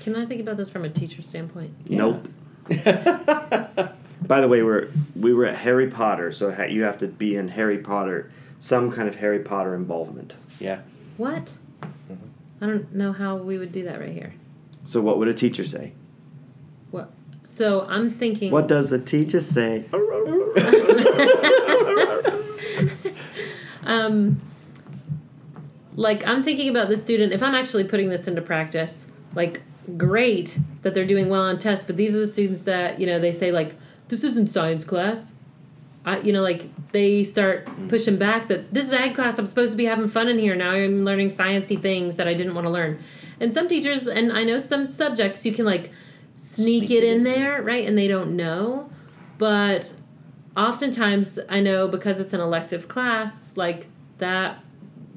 Can 0.00 0.16
I 0.16 0.26
think 0.26 0.40
about 0.40 0.56
this 0.56 0.70
from 0.70 0.84
a 0.84 0.88
teacher 0.88 1.22
standpoint? 1.22 1.90
Nope. 1.90 2.28
By 2.68 4.40
the 4.40 4.48
way, 4.48 4.62
we're 4.62 4.90
we 5.16 5.32
were 5.32 5.46
at 5.46 5.56
Harry 5.56 5.90
Potter, 5.90 6.32
so 6.32 6.48
you 6.64 6.82
have 6.82 6.98
to 6.98 7.06
be 7.06 7.36
in 7.36 7.48
Harry 7.48 7.78
Potter, 7.78 8.30
some 8.58 8.90
kind 8.90 9.08
of 9.08 9.16
Harry 9.16 9.40
Potter 9.40 9.74
involvement. 9.74 10.34
Yeah. 10.58 10.80
What? 11.16 11.52
I 12.60 12.66
don't 12.66 12.92
know 12.94 13.12
how 13.12 13.36
we 13.36 13.58
would 13.58 13.72
do 13.72 13.84
that 13.84 14.00
right 14.00 14.12
here. 14.12 14.34
So 14.84 15.00
what 15.00 15.18
would 15.18 15.28
a 15.28 15.34
teacher 15.34 15.64
say? 15.64 15.92
What? 16.90 17.12
So 17.42 17.86
I'm 17.88 18.10
thinking. 18.10 18.50
What 18.50 18.68
does 18.68 18.90
a 18.92 18.98
teacher 18.98 19.40
say? 19.40 19.84
um, 23.84 24.40
like 25.94 26.26
I'm 26.26 26.42
thinking 26.42 26.68
about 26.68 26.88
the 26.88 26.96
student. 26.96 27.32
If 27.32 27.42
I'm 27.42 27.54
actually 27.54 27.84
putting 27.84 28.08
this 28.08 28.26
into 28.28 28.42
practice, 28.42 29.06
like 29.34 29.62
great 29.96 30.58
that 30.82 30.94
they're 30.94 31.06
doing 31.06 31.28
well 31.28 31.42
on 31.42 31.58
tests, 31.58 31.84
but 31.84 31.96
these 31.96 32.16
are 32.16 32.20
the 32.20 32.26
students 32.26 32.62
that 32.62 32.98
you 33.00 33.06
know 33.06 33.18
they 33.18 33.32
say 33.32 33.50
like 33.50 33.74
this 34.08 34.24
isn't 34.24 34.48
science 34.48 34.84
class. 34.84 35.32
I, 36.08 36.20
you 36.20 36.32
know, 36.32 36.42
like 36.42 36.68
they 36.92 37.22
start 37.22 37.66
mm. 37.66 37.88
pushing 37.88 38.16
back 38.16 38.48
that 38.48 38.72
this 38.72 38.86
is 38.86 38.92
ag 38.92 39.14
class. 39.14 39.38
I'm 39.38 39.46
supposed 39.46 39.72
to 39.72 39.76
be 39.76 39.84
having 39.84 40.08
fun 40.08 40.28
in 40.28 40.38
here. 40.38 40.54
Now 40.54 40.70
I'm 40.70 41.04
learning 41.04 41.28
sciencey 41.28 41.80
things 41.80 42.16
that 42.16 42.26
I 42.26 42.34
didn't 42.34 42.54
want 42.54 42.66
to 42.66 42.70
learn. 42.70 42.98
And 43.40 43.52
some 43.52 43.68
teachers, 43.68 44.08
and 44.08 44.32
I 44.32 44.44
know 44.44 44.58
some 44.58 44.88
subjects, 44.88 45.46
you 45.46 45.52
can 45.52 45.64
like 45.64 45.92
sneak 46.36 46.90
it 46.90 47.04
in 47.04 47.24
there, 47.24 47.62
right? 47.62 47.86
And 47.86 47.96
they 47.96 48.08
don't 48.08 48.36
know. 48.36 48.90
But 49.38 49.92
oftentimes, 50.56 51.38
I 51.48 51.60
know 51.60 51.88
because 51.88 52.20
it's 52.20 52.32
an 52.32 52.40
elective 52.40 52.88
class, 52.88 53.52
like 53.56 53.86
that, 54.18 54.58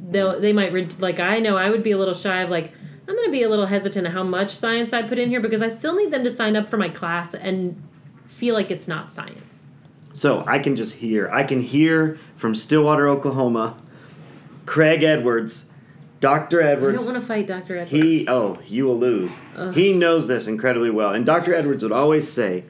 they'll 0.10 0.36
mm. 0.36 0.42
they 0.42 0.54
might 0.54 0.74
re- 0.74 0.88
like 1.00 1.20
I 1.20 1.40
know 1.40 1.58
I 1.58 1.70
would 1.70 1.84
be 1.84 1.92
a 1.92 1.98
little 1.98 2.14
shy 2.14 2.42
of 2.42 2.50
like 2.50 2.74
I'm 3.08 3.16
going 3.16 3.28
to 3.28 3.32
be 3.32 3.44
a 3.44 3.50
little 3.50 3.66
hesitant 3.66 4.08
of 4.08 4.14
how 4.14 4.24
much 4.24 4.50
science 4.50 4.94
I 4.94 5.02
put 5.02 5.20
in 5.20 5.30
here 5.30 5.42
because 5.42 5.62
I 5.62 5.68
still 5.68 5.96
need 5.96 6.12
them 6.12 6.24
to 6.24 6.30
sign 6.30 6.56
up 6.56 6.68
for 6.68 6.78
my 6.78 6.88
class 6.88 7.34
and 7.34 7.82
feel 8.26 8.56
like 8.56 8.72
it's 8.72 8.88
not 8.88 9.12
science. 9.12 9.51
So 10.14 10.44
I 10.48 10.60
can 10.60 10.76
just 10.76 10.96
hear. 10.96 11.30
I 11.32 11.44
can 11.44 11.62
hear 11.62 12.20
from 12.36 12.56
Stillwater, 12.56 13.08
Oklahoma, 13.08 13.78
Craig 14.66 15.04
Edwards, 15.04 15.66
Dr. 16.20 16.62
I 16.62 16.72
Edwards. 16.72 17.06
don't 17.06 17.14
want 17.14 17.24
to 17.24 17.28
fight 17.28 17.48
Dr. 17.48 17.78
Edwards. 17.78 17.92
He 17.92 18.28
oh, 18.28 18.58
you 18.68 18.86
will 18.86 18.98
lose. 18.98 19.40
Ugh. 19.56 19.74
He 19.74 19.94
knows 19.94 20.28
this 20.28 20.48
incredibly 20.48 20.90
well. 20.90 21.14
And 21.14 21.26
Dr. 21.26 21.54
Edwards 21.54 21.84
would 21.84 21.92
always 21.92 22.32
say, 22.32 22.66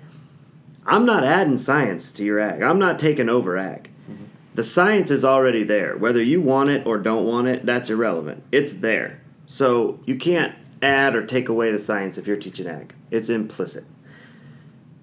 "I'm 0.86 1.06
not 1.06 1.24
adding 1.24 1.58
science 1.58 2.12
to 2.14 2.24
your 2.24 2.40
ag. 2.40 2.62
I'm 2.62 2.80
not 2.80 3.00
taking 3.00 3.28
over 3.30 3.58
ag. 3.58 3.90
Mm-hmm. 4.10 4.26
The 4.56 4.64
science 4.64 5.12
is 5.12 5.26
already 5.26 5.64
there. 5.64 5.98
Whether 5.98 6.22
you 6.22 6.42
want 6.42 6.70
it 6.70 6.86
or 6.86 6.98
don't 6.98 7.26
want 7.26 7.48
it, 7.48 7.66
that's 7.66 7.90
irrelevant. 7.90 8.44
It's 8.52 8.76
there. 8.76 9.22
So 9.46 10.00
you 10.06 10.16
can't 10.16 10.56
add 10.82 11.16
or 11.16 11.26
take 11.26 11.50
away 11.50 11.72
the 11.72 11.80
science 11.80 12.18
if 12.18 12.28
you're 12.28 12.38
teaching 12.38 12.68
ag. 12.68 12.94
It's 13.12 13.30
implicit. 13.30 13.84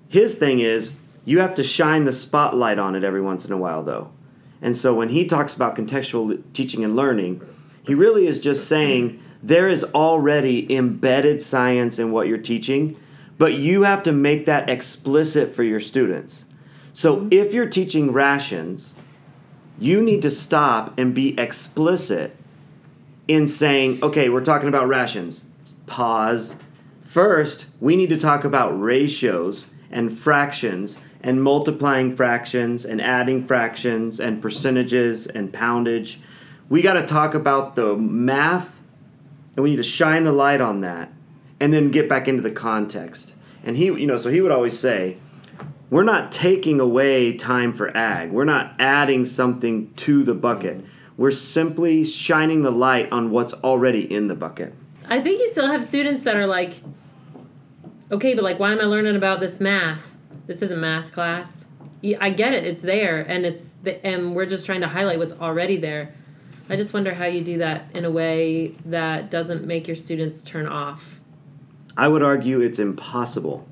His 0.09 0.37
thing 0.37 0.61
is, 0.61 0.91
You 1.25 1.41
have 1.41 1.55
to 1.57 1.63
shine 1.63 2.05
the 2.05 2.13
spotlight 2.13 2.79
on 2.79 2.95
it 2.95 3.05
every 3.05 3.21
once 3.21 3.45
in 3.45 3.53
a 3.53 3.59
while, 3.59 3.83
though. 3.83 4.11
And 4.61 4.77
so 4.77 4.95
when 4.95 5.11
he 5.11 5.27
talks 5.27 5.55
about 5.55 5.77
contextual 5.77 6.43
teaching 6.53 6.85
and 6.85 6.97
learning, 6.97 7.43
he 7.87 7.95
really 7.95 8.27
is 8.27 8.39
just 8.39 8.67
saying 8.69 9.23
there 9.43 9.69
is 9.69 9.85
already 9.95 10.73
embedded 10.75 11.41
science 11.41 11.99
in 11.99 12.11
what 12.11 12.27
you're 12.27 12.39
teaching, 12.39 12.97
but 13.37 13.55
you 13.55 13.83
have 13.83 14.03
to 14.03 14.13
make 14.13 14.47
that 14.47 14.69
explicit 14.69 15.55
for 15.55 15.63
your 15.63 15.81
students. 15.81 16.45
So 16.93 17.29
if 17.31 17.55
you're 17.55 17.69
teaching 17.69 18.13
rations, 18.13 18.95
you 19.79 20.03
need 20.03 20.23
to 20.23 20.31
stop 20.31 20.99
and 20.99 21.15
be 21.15 21.39
explicit 21.39 22.35
in 23.29 23.47
saying, 23.47 24.01
okay, 24.03 24.29
we're 24.29 24.45
talking 24.45 24.69
about 24.69 24.89
rations. 24.89 25.45
Pause. 25.87 26.57
First, 27.03 27.67
we 27.81 27.95
need 27.95 28.09
to 28.09 28.17
talk 28.17 28.43
about 28.43 28.71
ratios 28.79 29.67
and 29.91 30.17
fractions 30.17 30.99
and 31.21 31.43
multiplying 31.43 32.17
fractions 32.17 32.85
and 32.85 33.01
adding 33.01 33.47
fractions 33.47 34.21
and 34.21 34.41
percentages 34.41 35.27
and 35.27 35.53
poundage. 35.53 36.21
We 36.69 36.83
got 36.83 36.95
to 36.95 37.07
talk 37.07 37.35
about 37.35 37.75
the 37.75 37.97
math 37.97 38.81
and 39.57 39.65
we 39.65 39.71
need 39.71 39.77
to 39.77 39.83
shine 39.83 40.25
the 40.25 40.33
light 40.33 40.61
on 40.61 40.81
that 40.83 41.13
and 41.59 41.73
then 41.73 41.91
get 41.91 42.09
back 42.09 42.29
into 42.29 42.43
the 42.43 42.51
context. 42.51 43.35
And 43.65 43.77
he, 43.77 43.87
you 43.87 44.07
know, 44.07 44.19
so 44.19 44.31
he 44.31 44.41
would 44.41 44.53
always 44.53 44.79
say, 44.79 45.19
we're 45.91 46.05
not 46.05 46.31
taking 46.31 46.81
away 46.81 47.37
time 47.37 47.73
for 47.73 47.97
ag. 47.97 48.31
We're 48.31 48.45
not 48.45 48.75
adding 48.79 49.25
something 49.25 49.93
to 49.95 50.23
the 50.23 50.35
bucket. 50.35 50.85
We're 51.17 51.31
simply 51.31 52.05
shining 52.05 52.63
the 52.63 52.71
light 52.71 53.11
on 53.11 53.31
what's 53.31 53.55
already 53.55 54.13
in 54.13 54.29
the 54.29 54.35
bucket. 54.37 54.75
I 55.09 55.21
think 55.21 55.41
you 55.41 55.49
still 55.49 55.67
have 55.67 55.85
students 55.85 56.23
that 56.23 56.37
are 56.37 56.47
like, 56.47 56.75
okay, 58.13 58.35
but 58.35 58.45
like, 58.45 58.59
why 58.59 58.73
am 58.73 58.81
I 58.81 58.85
learning 58.85 59.17
about 59.17 59.41
this 59.41 59.59
math? 59.59 60.15
This 60.49 60.63
isn't 60.63 60.81
math 60.81 61.13
class. 61.13 61.67
I 62.21 62.31
get 62.31 62.55
it; 62.55 62.65
it's 62.65 62.83
there, 62.83 63.21
and 63.21 63.47
it's 63.47 63.75
the, 63.85 64.05
and 64.05 64.35
we're 64.35 64.47
just 64.47 64.67
trying 64.67 64.81
to 64.81 64.89
highlight 64.89 65.19
what's 65.19 65.35
already 65.35 65.77
there. 65.77 66.15
I 66.71 66.77
just 66.77 66.93
wonder 66.93 67.15
how 67.15 67.27
you 67.27 67.43
do 67.43 67.59
that 67.59 67.95
in 67.95 68.05
a 68.05 68.11
way 68.11 68.75
that 68.87 69.31
doesn't 69.31 69.65
make 69.67 69.87
your 69.87 69.97
students 69.97 70.43
turn 70.43 70.67
off. 70.67 71.21
I 71.97 72.09
would 72.09 72.23
argue 72.23 72.61
it's 72.61 72.79
impossible 72.79 73.67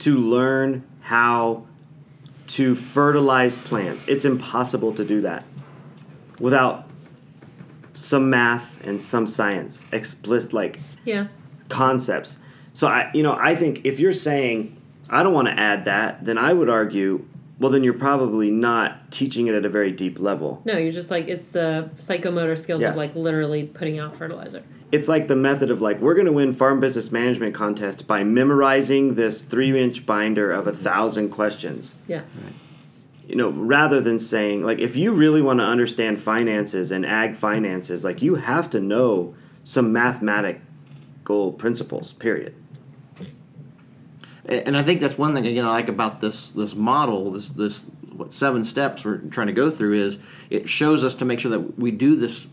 to 0.00 0.16
learn 0.16 0.84
how 1.00 1.66
to 2.48 2.74
fertilize 2.74 3.56
plants. 3.56 4.06
It's 4.08 4.24
impossible 4.24 4.92
to 4.94 5.04
do 5.04 5.20
that 5.22 5.44
without 6.38 6.88
some 7.94 8.30
math 8.30 8.78
and 8.86 9.00
some 9.00 9.26
science, 9.26 9.84
explicit 9.90 10.52
like 10.52 10.78
Yeah. 11.04 11.26
concepts. 11.68 12.38
So 12.74 12.86
I 12.86 13.10
you 13.14 13.22
know, 13.22 13.36
I 13.38 13.54
think 13.54 13.80
if 13.84 13.98
you're 13.98 14.12
saying 14.12 14.75
I 15.08 15.22
don't 15.22 15.32
want 15.34 15.48
to 15.48 15.58
add 15.58 15.84
that, 15.86 16.24
then 16.24 16.38
I 16.38 16.52
would 16.52 16.68
argue 16.68 17.26
well 17.58 17.70
then 17.70 17.82
you're 17.82 17.94
probably 17.94 18.50
not 18.50 19.10
teaching 19.10 19.46
it 19.46 19.54
at 19.54 19.64
a 19.64 19.68
very 19.70 19.90
deep 19.90 20.18
level. 20.18 20.60
No, 20.66 20.76
you're 20.76 20.92
just 20.92 21.10
like 21.10 21.26
it's 21.28 21.48
the 21.50 21.90
psychomotor 21.96 22.56
skills 22.58 22.82
Yeah. 22.82 22.90
of 22.90 22.96
like 22.96 23.14
literally 23.14 23.64
putting 23.64 23.98
out 23.98 24.14
fertilizer. 24.16 24.62
It's 24.92 25.08
like 25.08 25.26
the 25.26 25.36
method 25.36 25.70
of 25.70 25.80
like 25.80 25.98
we're 26.00 26.14
going 26.14 26.26
to 26.26 26.32
win 26.32 26.52
farm 26.52 26.80
business 26.80 27.10
management 27.10 27.54
contest 27.54 28.06
by 28.06 28.24
memorizing 28.24 29.14
this 29.14 29.42
3-inch 29.44 30.04
binder 30.04 30.52
of 30.52 30.66
a 30.66 30.72
thousand 30.72 31.30
questions. 31.30 31.94
Yeah. 32.06 32.22
you 33.26 33.34
know, 33.36 33.50
rather 33.50 34.00
than 34.02 34.18
saying 34.18 34.62
like 34.62 34.78
if 34.78 34.94
you 34.96 35.12
really 35.12 35.40
want 35.40 35.58
to 35.60 35.64
understand 35.64 36.20
finances 36.20 36.92
and 36.92 37.06
ag 37.06 37.36
finances, 37.36 38.04
like 38.04 38.20
you 38.22 38.34
have 38.34 38.68
to 38.70 38.80
know 38.80 39.34
some 39.64 39.92
mathematical 39.94 41.52
principles. 41.52 42.12
Period. 42.12 42.54
And 44.48 44.76
I 44.76 44.82
think 44.82 45.00
that's 45.00 45.18
one 45.18 45.34
thing 45.34 45.46
again 45.46 45.64
I 45.64 45.70
like 45.70 45.88
about 45.88 46.20
this 46.20 46.48
this 46.48 46.74
model, 46.74 47.32
this 47.32 47.48
this 47.48 47.82
what 48.16 48.32
seven 48.32 48.64
steps 48.64 49.04
we're 49.04 49.18
trying 49.18 49.48
to 49.48 49.52
go 49.52 49.70
through 49.70 49.94
is 49.94 50.18
it 50.50 50.68
shows 50.68 51.04
us 51.04 51.16
to 51.16 51.24
make 51.24 51.40
sure 51.40 51.50
that 51.50 51.78
we 51.78 51.90
do 51.90 52.16
this 52.16 52.46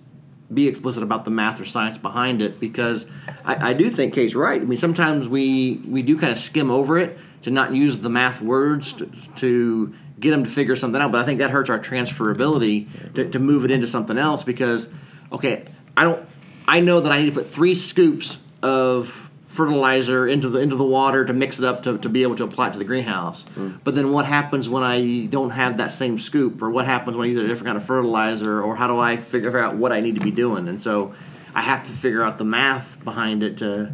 be 0.54 0.68
explicit 0.68 1.02
about 1.02 1.26
the 1.26 1.32
math 1.32 1.60
or 1.60 1.66
science 1.66 1.98
behind 1.98 2.42
it 2.42 2.60
because 2.60 3.06
I, 3.46 3.70
I 3.70 3.74
do 3.74 3.90
think 3.90 4.14
Kate's 4.14 4.36
right. 4.36 4.62
I 4.62 4.64
mean 4.64 4.78
sometimes 4.78 5.28
we 5.28 5.82
we 5.88 6.02
do 6.02 6.18
kind 6.18 6.32
of 6.32 6.38
skim 6.38 6.70
over 6.70 6.98
it 6.98 7.18
to 7.44 7.52
not 7.52 7.74
use 7.74 7.98
the 8.00 8.10
math 8.10 8.42
words 8.42 8.94
to, 8.94 9.06
to 9.38 9.94
get 10.20 10.32
them 10.32 10.44
to 10.44 10.50
figure 10.50 10.76
something 10.76 11.02
out, 11.02 11.12
but 11.12 11.22
I 11.22 11.26
think 11.26 11.40
that 11.40 11.52
hurts 11.52 11.70
our 11.70 11.80
transferability 11.80 13.14
to, 13.16 13.30
to 13.30 13.40
move 13.40 13.66
it 13.66 13.72
into 13.72 13.88
something 13.88 14.18
else 14.18 14.44
because 14.44 14.90
okay, 15.32 15.66
I 15.96 16.04
don't 16.04 16.28
I 16.68 16.80
know 16.80 17.02
that 17.02 17.12
I 17.12 17.20
need 17.20 17.28
to 17.28 17.34
put 17.34 17.48
three 17.48 17.76
scoops 17.76 18.38
of 18.62 19.23
fertilizer 19.54 20.28
into 20.28 20.50
the 20.50 20.60
into 20.60 20.76
the 20.76 20.84
water 21.00 21.24
to 21.26 21.34
mix 21.34 21.60
it 21.60 21.66
up 21.66 21.84
to, 21.84 21.98
to 22.00 22.10
be 22.10 22.24
able 22.24 22.36
to 22.36 22.44
apply 22.44 22.70
it 22.70 22.74
to 22.74 22.80
the 22.80 22.86
greenhouse. 22.86 23.46
But 23.84 23.94
then 23.96 24.12
what 24.12 24.26
happens 24.26 24.68
when 24.68 24.84
I 24.84 25.28
don't 25.28 25.52
have 25.52 25.78
that 25.78 25.92
same 25.92 26.18
scoop, 26.18 26.62
or 26.64 26.70
what 26.72 26.86
happens 26.86 27.16
when 27.16 27.28
I 27.28 27.32
use 27.32 27.40
a 27.40 27.48
different 27.48 27.68
kind 27.68 27.78
of 27.78 27.86
fertilizer, 27.86 28.62
or 28.62 28.76
how 28.76 28.88
do 28.88 28.98
I 28.98 29.18
figure 29.18 29.58
out 29.60 29.76
what 29.76 29.92
I 29.92 30.00
need 30.02 30.16
to 30.16 30.22
be 30.22 30.32
doing? 30.32 30.68
And 30.68 30.82
so 30.82 31.14
I 31.54 31.62
have 31.62 31.84
to 31.84 31.92
figure 31.92 32.24
out 32.24 32.38
the 32.38 32.46
math 32.46 33.04
behind 33.04 33.44
it 33.44 33.58
to 33.60 33.92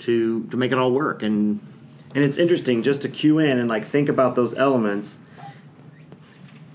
to 0.00 0.44
to 0.50 0.56
make 0.56 0.70
it 0.70 0.78
all 0.78 0.92
work. 0.92 1.22
And 1.22 1.60
And 2.14 2.24
it's 2.24 2.38
interesting 2.38 2.82
just 2.82 3.02
to 3.02 3.08
cue 3.08 3.38
in 3.38 3.58
and 3.58 3.68
like 3.68 3.84
think 3.86 4.08
about 4.08 4.34
those 4.34 4.52
elements. 4.54 5.18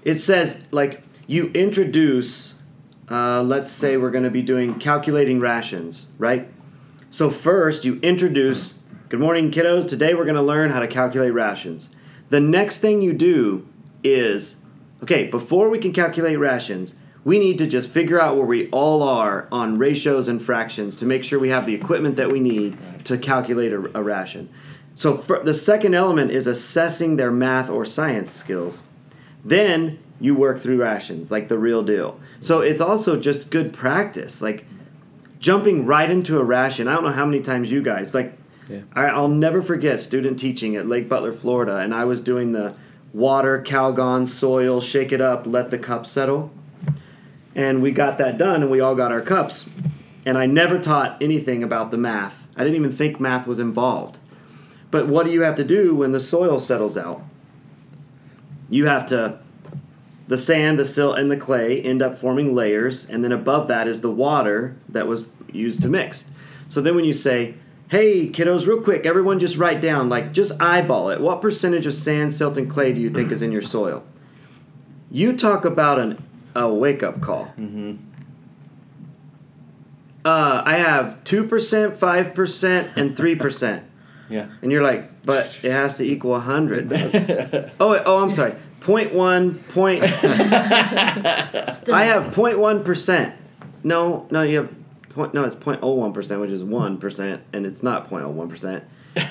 It 0.03 0.15
says 0.17 0.65
like 0.71 1.03
you 1.27 1.51
introduce, 1.53 2.55
uh, 3.09 3.43
let's 3.43 3.71
say 3.71 3.97
we're 3.97 4.11
going 4.11 4.23
to 4.23 4.29
be 4.31 4.41
doing 4.41 4.79
calculating 4.79 5.39
rations, 5.39 6.07
right? 6.17 6.47
So 7.15 7.29
first 7.29 7.85
you 7.85 7.97
introduce, 8.01 8.73
good 9.07 9.21
morning 9.21 9.49
kiddos. 9.49 9.87
Today 9.87 10.13
we're 10.13 10.25
going 10.25 10.35
to 10.35 10.41
learn 10.41 10.71
how 10.71 10.81
to 10.81 10.87
calculate 10.87 11.33
rations. 11.33 11.89
The 12.27 12.41
next 12.41 12.79
thing 12.79 13.01
you 13.01 13.13
do 13.13 13.69
is, 14.03 14.57
okay, 15.01 15.27
before 15.27 15.69
we 15.69 15.79
can 15.79 15.93
calculate 15.93 16.37
rations, 16.37 16.93
we 17.23 17.39
need 17.39 17.57
to 17.59 17.67
just 17.67 17.89
figure 17.89 18.19
out 18.19 18.35
where 18.35 18.45
we 18.45 18.69
all 18.71 19.01
are 19.01 19.47
on 19.49 19.77
ratios 19.77 20.27
and 20.27 20.43
fractions 20.43 20.93
to 20.97 21.05
make 21.05 21.23
sure 21.23 21.39
we 21.39 21.47
have 21.47 21.65
the 21.65 21.73
equipment 21.73 22.17
that 22.17 22.33
we 22.33 22.41
need 22.41 22.77
to 23.05 23.17
calculate 23.17 23.71
a, 23.71 23.97
a 23.97 24.03
ration. 24.03 24.49
So 24.93 25.13
the 25.13 25.53
second 25.53 25.93
element 25.93 26.31
is 26.31 26.47
assessing 26.47 27.15
their 27.15 27.31
math 27.31 27.69
or 27.69 27.85
science 27.85 28.29
skills. 28.29 28.83
Then 29.41 29.99
you 30.19 30.35
work 30.35 30.59
through 30.59 30.81
rations 30.81 31.31
like 31.31 31.47
the 31.47 31.57
real 31.57 31.81
deal. 31.81 32.19
So 32.41 32.59
it's 32.59 32.81
also 32.81 33.17
just 33.17 33.51
good 33.51 33.71
practice. 33.71 34.41
Like 34.41 34.65
jumping 35.45 35.85
right 35.85 36.09
into 36.09 36.39
a 36.39 36.43
ration. 36.43 36.87
I 36.87 36.95
don't 36.95 37.03
know 37.03 37.11
how 37.11 37.25
many 37.27 37.39
times 37.39 37.71
you 37.71 37.83
guys 37.83 38.15
like. 38.15 38.35
Yeah. 38.67 38.81
I, 38.93 39.05
I'll 39.05 39.27
never 39.27 39.61
forget 39.61 39.99
student 39.99 40.39
teaching 40.39 40.75
at 40.75 40.87
Lake 40.87 41.07
Butler, 41.07 41.33
Florida, 41.33 41.77
and 41.77 41.93
I 41.93 42.03
was 42.05 42.19
doing 42.19 42.51
the 42.51 42.75
water, 43.13 43.61
Calgon, 43.61 44.27
soil, 44.27 44.81
shake 44.81 45.11
it 45.11 45.21
up, 45.21 45.45
let 45.45 45.69
the 45.69 45.77
cup 45.77 46.07
settle, 46.07 46.51
and 47.53 47.83
we 47.83 47.91
got 47.91 48.17
that 48.17 48.39
done, 48.39 48.63
and 48.63 48.71
we 48.71 48.79
all 48.79 48.95
got 48.95 49.11
our 49.11 49.21
cups. 49.21 49.67
And 50.25 50.35
I 50.35 50.47
never 50.47 50.79
taught 50.79 51.21
anything 51.21 51.61
about 51.61 51.91
the 51.91 51.97
math. 51.97 52.47
I 52.55 52.63
didn't 52.63 52.77
even 52.77 52.91
think 52.91 53.19
math 53.19 53.45
was 53.45 53.59
involved. 53.59 54.17
But 54.89 55.07
what 55.07 55.27
do 55.27 55.31
you 55.31 55.41
have 55.41 55.55
to 55.57 55.63
do 55.63 55.93
when 55.93 56.11
the 56.11 56.19
soil 56.19 56.57
settles 56.57 56.97
out? 56.97 57.21
You 58.67 58.87
have 58.87 59.05
to 59.07 59.37
the 60.27 60.37
sand, 60.39 60.79
the 60.79 60.85
silt, 60.85 61.19
and 61.19 61.29
the 61.29 61.37
clay 61.37 61.79
end 61.79 62.01
up 62.01 62.17
forming 62.17 62.55
layers, 62.55 63.07
and 63.07 63.23
then 63.23 63.31
above 63.31 63.67
that 63.67 63.87
is 63.87 64.01
the 64.01 64.09
water 64.09 64.75
that 64.89 65.07
was 65.07 65.29
used 65.51 65.81
to 65.81 65.87
mix. 65.87 66.29
So 66.69 66.81
then 66.81 66.95
when 66.95 67.05
you 67.05 67.13
say, 67.13 67.55
hey, 67.89 68.27
kiddos, 68.29 68.67
real 68.67 68.81
quick, 68.81 69.05
everyone 69.05 69.39
just 69.39 69.57
write 69.57 69.81
down, 69.81 70.09
like, 70.09 70.31
just 70.31 70.59
eyeball 70.59 71.09
it. 71.09 71.21
What 71.21 71.41
percentage 71.41 71.85
of 71.85 71.93
sand, 71.93 72.33
silt, 72.33 72.57
and 72.57 72.69
clay 72.69 72.93
do 72.93 73.01
you 73.01 73.09
think 73.09 73.31
is 73.31 73.41
in 73.41 73.51
your 73.51 73.61
soil? 73.61 74.03
You 75.11 75.37
talk 75.37 75.65
about 75.65 75.99
an, 75.99 76.23
a 76.55 76.71
wake 76.71 77.03
up 77.03 77.21
call. 77.21 77.45
Mm-hmm. 77.57 77.95
Uh, 80.25 80.63
I 80.65 80.77
have 80.77 81.23
2%, 81.23 81.47
5%, 81.95 82.97
and 82.97 83.15
3%. 83.15 83.83
yeah, 84.29 84.47
And 84.61 84.71
you're 84.71 84.81
like, 84.81 85.23
but 85.23 85.55
it 85.61 85.71
has 85.71 85.97
to 85.97 86.03
equal 86.03 86.31
100. 86.31 86.91
oh, 87.79 87.91
wait, 87.91 88.01
oh, 88.05 88.23
I'm 88.23 88.31
sorry. 88.31 88.55
Point 88.79 89.13
one, 89.13 89.59
point. 89.69 90.03
I 90.03 90.07
have 92.05 92.33
0.1 92.33 92.85
percent. 92.85 93.33
No, 93.83 94.27
no, 94.29 94.43
you 94.43 94.57
have 94.57 94.84
point. 95.15 95.33
No, 95.33 95.43
it's 95.43 95.55
0.01 95.55 96.13
percent, 96.13 96.41
which 96.41 96.51
is 96.51 96.63
one 96.63 96.97
percent, 96.97 97.41
and 97.53 97.65
it's 97.65 97.81
not 97.81 98.09
0.01 98.09 98.49
percent. 98.49 98.83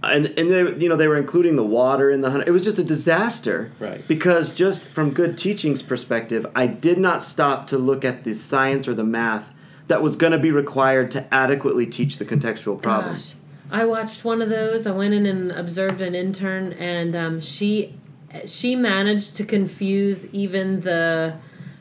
And 0.00 0.26
and 0.38 0.48
they 0.48 0.60
you 0.80 0.88
know 0.88 0.94
they 0.94 1.08
were 1.08 1.16
including 1.16 1.56
the 1.56 1.64
water 1.64 2.08
in 2.08 2.20
the 2.20 2.30
hundred. 2.30 2.46
It 2.46 2.52
was 2.52 2.62
just 2.62 2.78
a 2.78 2.84
disaster. 2.84 3.72
Right. 3.80 4.06
Because 4.06 4.52
just 4.52 4.86
from 4.86 5.12
good 5.12 5.36
teaching's 5.36 5.82
perspective, 5.82 6.46
I 6.54 6.68
did 6.68 6.98
not 6.98 7.20
stop 7.20 7.66
to 7.68 7.78
look 7.78 8.04
at 8.04 8.22
the 8.22 8.34
science 8.34 8.86
or 8.86 8.94
the 8.94 9.02
math 9.02 9.52
that 9.88 10.00
was 10.00 10.14
going 10.14 10.32
to 10.32 10.38
be 10.38 10.52
required 10.52 11.10
to 11.12 11.34
adequately 11.34 11.84
teach 11.84 12.18
the 12.18 12.24
contextual 12.24 12.80
problems. 12.80 13.34
Gosh, 13.70 13.80
I 13.80 13.84
watched 13.86 14.24
one 14.24 14.40
of 14.40 14.50
those. 14.50 14.86
I 14.86 14.92
went 14.92 15.14
in 15.14 15.26
and 15.26 15.50
observed 15.50 16.00
an 16.00 16.14
intern, 16.14 16.74
and 16.74 17.16
um, 17.16 17.40
she 17.40 17.94
she 18.46 18.76
managed 18.76 19.34
to 19.36 19.44
confuse 19.44 20.26
even 20.26 20.82
the 20.82 21.34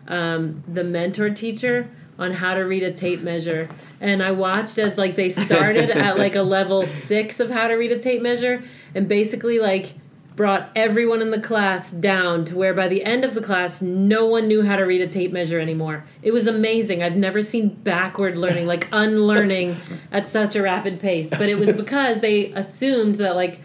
um, 0.08 0.64
the 0.68 0.84
mentor 0.84 1.30
teacher 1.30 1.90
on 2.20 2.34
how 2.34 2.54
to 2.54 2.62
read 2.62 2.84
a 2.84 2.92
tape 2.92 3.22
measure. 3.22 3.70
And 4.02 4.24
I 4.24 4.32
watched 4.32 4.78
as 4.78 4.98
like 4.98 5.16
they 5.16 5.30
started 5.30 5.90
at 5.90 6.18
like 6.18 6.36
a 6.36 6.42
level 6.42 6.86
six 6.86 7.40
of 7.40 7.52
how 7.52 7.68
to 7.68 7.76
read 7.76 7.92
a 7.92 8.00
tape 8.00 8.22
measure, 8.22 8.64
and 8.96 9.08
basically 9.08 9.60
like 9.60 9.94
brought 10.38 10.70
everyone 10.76 11.20
in 11.20 11.32
the 11.32 11.42
class 11.42 11.92
down 11.92 12.46
to 12.46 12.56
where 12.56 12.74
by 12.74 12.88
the 12.88 13.04
end 13.04 13.26
of 13.26 13.34
the 13.34 13.42
class 13.42 13.82
no 13.82 14.24
one 14.24 14.48
knew 14.48 14.62
how 14.62 14.76
to 14.76 14.84
read 14.84 15.02
a 15.02 15.08
tape 15.08 15.32
measure 15.32 15.60
anymore. 15.60 16.06
It 16.22 16.32
was 16.32 16.46
amazing. 16.46 17.02
I've 17.02 17.16
never 17.16 17.42
seen 17.42 17.70
backward 17.70 18.38
learning 18.38 18.68
like 18.68 18.88
unlearning 18.92 19.78
at 20.12 20.28
such 20.28 20.56
a 20.56 20.62
rapid 20.62 21.00
pace. 21.00 21.30
But 21.32 21.50
it 21.50 21.58
was 21.58 21.74
because 21.74 22.20
they 22.20 22.54
assumed 22.54 23.16
that 23.16 23.36
like 23.36 23.60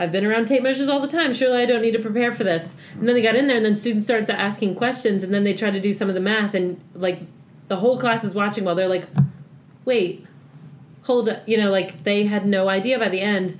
i've 0.00 0.12
been 0.12 0.24
around 0.26 0.46
tape 0.46 0.62
measures 0.62 0.88
all 0.88 1.00
the 1.00 1.08
time. 1.08 1.32
Surely 1.32 1.62
i 1.62 1.66
don't 1.66 1.82
need 1.82 1.92
to 1.92 2.02
prepare 2.02 2.32
for 2.32 2.42
this. 2.42 2.74
And 2.94 3.08
then 3.08 3.14
they 3.14 3.22
got 3.22 3.36
in 3.36 3.46
there 3.46 3.56
and 3.56 3.64
then 3.64 3.76
students 3.76 4.04
started 4.04 4.28
asking 4.28 4.74
questions 4.74 5.22
and 5.22 5.32
then 5.32 5.44
they 5.44 5.54
tried 5.54 5.72
to 5.72 5.80
do 5.80 5.92
some 5.92 6.08
of 6.08 6.14
the 6.14 6.20
math 6.20 6.52
and 6.52 6.80
like 6.94 7.20
the 7.68 7.76
whole 7.76 7.98
class 7.98 8.24
is 8.24 8.34
watching 8.34 8.64
while 8.64 8.74
they're 8.74 8.88
like 8.88 9.06
wait 9.84 10.26
hold 11.02 11.28
up 11.28 11.46
you 11.48 11.56
know 11.56 11.70
like 11.70 12.04
they 12.04 12.24
had 12.24 12.46
no 12.46 12.68
idea 12.68 12.98
by 12.98 13.08
the 13.08 13.20
end 13.20 13.56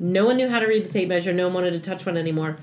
no 0.00 0.24
one 0.24 0.38
knew 0.38 0.48
how 0.48 0.58
to 0.58 0.66
read 0.66 0.86
the 0.86 0.90
tape 0.90 1.08
measure. 1.08 1.32
No 1.32 1.44
one 1.44 1.54
wanted 1.54 1.74
to 1.74 1.78
touch 1.78 2.06
one 2.06 2.16
anymore. 2.16 2.56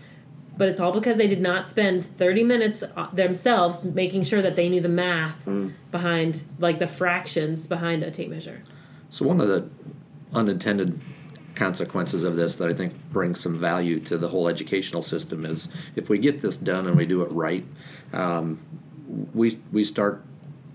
But 0.58 0.70
it's 0.70 0.80
all 0.80 0.92
because 0.92 1.18
they 1.18 1.28
did 1.28 1.40
not 1.40 1.68
spend 1.68 2.04
30 2.04 2.44
minutes 2.44 2.82
uh, 2.82 3.08
themselves 3.12 3.84
making 3.84 4.24
sure 4.24 4.42
that 4.42 4.56
they 4.56 4.70
knew 4.70 4.82
the 4.82 4.90
math 4.90 5.46
mm. 5.46 5.72
behind, 5.92 6.44
like 6.58 6.80
the 6.80 6.88
fractions 6.88 7.68
behind 7.68 8.02
a 8.02 8.10
tape 8.10 8.30
measure. 8.30 8.64
So, 9.12 9.24
one 9.24 9.40
of 9.40 9.48
the 9.48 9.70
unintended 10.34 11.00
consequences 11.54 12.24
of 12.24 12.36
this 12.36 12.56
that 12.56 12.70
I 12.70 12.74
think 12.74 12.96
brings 13.12 13.40
some 13.40 13.58
value 13.58 14.00
to 14.02 14.18
the 14.18 14.28
whole 14.28 14.48
educational 14.48 15.04
system 15.04 15.46
is 15.46 15.70
if 15.96 16.10
we 16.10 16.18
get 16.18 16.42
this 16.42 16.58
done 16.58 16.88
and 16.88 16.98
we 16.98 17.06
do 17.06 17.22
it 17.22 17.32
right, 17.32 17.64
um, 18.14 18.60
we, 19.36 19.60
we 19.72 19.84
start 19.84 20.24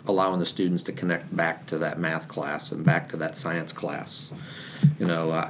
allowing 0.06 0.40
the 0.40 0.46
students 0.46 0.82
to 0.84 0.92
connect 0.92 1.34
back 1.34 1.66
to 1.66 1.78
that 1.78 1.98
math 1.98 2.28
class 2.28 2.72
and 2.72 2.84
back 2.84 3.08
to 3.10 3.16
that 3.16 3.36
science 3.36 3.72
class. 3.72 4.30
You 4.98 5.06
know, 5.06 5.48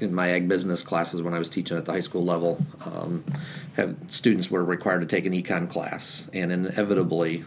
in 0.00 0.12
my 0.12 0.30
ag 0.30 0.48
business 0.48 0.82
classes 0.82 1.22
when 1.22 1.32
I 1.32 1.38
was 1.38 1.48
teaching 1.48 1.76
at 1.76 1.84
the 1.84 1.92
high 1.92 2.00
school 2.00 2.24
level, 2.24 2.64
um, 2.84 3.24
have 3.74 3.96
students 4.08 4.50
were 4.50 4.64
required 4.64 5.00
to 5.00 5.06
take 5.06 5.26
an 5.26 5.32
econ 5.32 5.70
class, 5.70 6.24
and 6.32 6.50
inevitably 6.50 7.44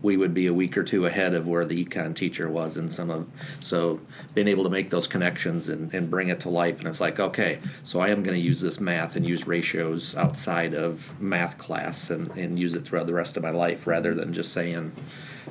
we 0.00 0.16
would 0.16 0.32
be 0.32 0.46
a 0.46 0.54
week 0.54 0.76
or 0.76 0.82
two 0.82 1.04
ahead 1.06 1.34
of 1.34 1.46
where 1.46 1.64
the 1.66 1.84
econ 1.84 2.14
teacher 2.14 2.48
was 2.48 2.76
in 2.76 2.88
some 2.88 3.10
of. 3.10 3.26
So 3.60 4.00
being 4.34 4.48
able 4.48 4.64
to 4.64 4.70
make 4.70 4.88
those 4.88 5.06
connections 5.06 5.68
and, 5.68 5.92
and 5.92 6.10
bring 6.10 6.28
it 6.28 6.40
to 6.40 6.48
life, 6.48 6.78
and 6.78 6.88
it's 6.88 7.00
like, 7.00 7.20
okay, 7.20 7.58
so 7.84 8.00
I 8.00 8.08
am 8.08 8.22
going 8.22 8.38
to 8.38 8.44
use 8.44 8.60
this 8.60 8.80
math 8.80 9.14
and 9.14 9.26
use 9.26 9.46
ratios 9.46 10.16
outside 10.16 10.74
of 10.74 11.20
math 11.20 11.58
class 11.58 12.08
and, 12.08 12.30
and 12.32 12.58
use 12.58 12.74
it 12.74 12.86
throughout 12.86 13.06
the 13.06 13.14
rest 13.14 13.36
of 13.36 13.42
my 13.42 13.50
life, 13.50 13.86
rather 13.86 14.14
than 14.14 14.32
just 14.32 14.52
saying 14.52 14.92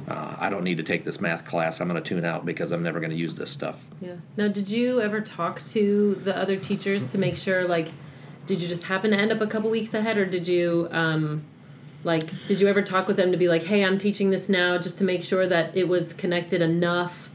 uh, 0.07 0.35
I 0.39 0.49
don't 0.49 0.63
need 0.63 0.77
to 0.77 0.83
take 0.83 1.03
this 1.03 1.19
math 1.19 1.45
class. 1.45 1.79
I'm 1.79 1.87
going 1.87 2.01
to 2.01 2.07
tune 2.07 2.25
out 2.25 2.45
because 2.45 2.71
I'm 2.71 2.83
never 2.83 2.99
going 2.99 3.11
to 3.11 3.17
use 3.17 3.35
this 3.35 3.49
stuff. 3.49 3.83
Yeah. 3.99 4.15
Now, 4.37 4.47
did 4.47 4.69
you 4.69 5.01
ever 5.01 5.21
talk 5.21 5.63
to 5.65 6.15
the 6.15 6.35
other 6.35 6.57
teachers 6.57 7.11
to 7.11 7.17
make 7.17 7.35
sure, 7.35 7.67
like, 7.67 7.89
did 8.47 8.61
you 8.61 8.67
just 8.67 8.83
happen 8.83 9.11
to 9.11 9.17
end 9.17 9.31
up 9.31 9.41
a 9.41 9.47
couple 9.47 9.69
weeks 9.69 9.93
ahead, 9.93 10.17
or 10.17 10.25
did 10.25 10.47
you, 10.47 10.87
um, 10.91 11.43
like, 12.03 12.29
did 12.47 12.59
you 12.59 12.67
ever 12.67 12.81
talk 12.81 13.07
with 13.07 13.17
them 13.17 13.31
to 13.31 13.37
be 13.37 13.47
like, 13.47 13.63
hey, 13.63 13.83
I'm 13.83 13.97
teaching 13.97 14.29
this 14.29 14.49
now, 14.49 14.77
just 14.77 14.97
to 14.99 15.03
make 15.03 15.23
sure 15.23 15.45
that 15.47 15.75
it 15.77 15.87
was 15.87 16.13
connected 16.13 16.61
enough? 16.61 17.29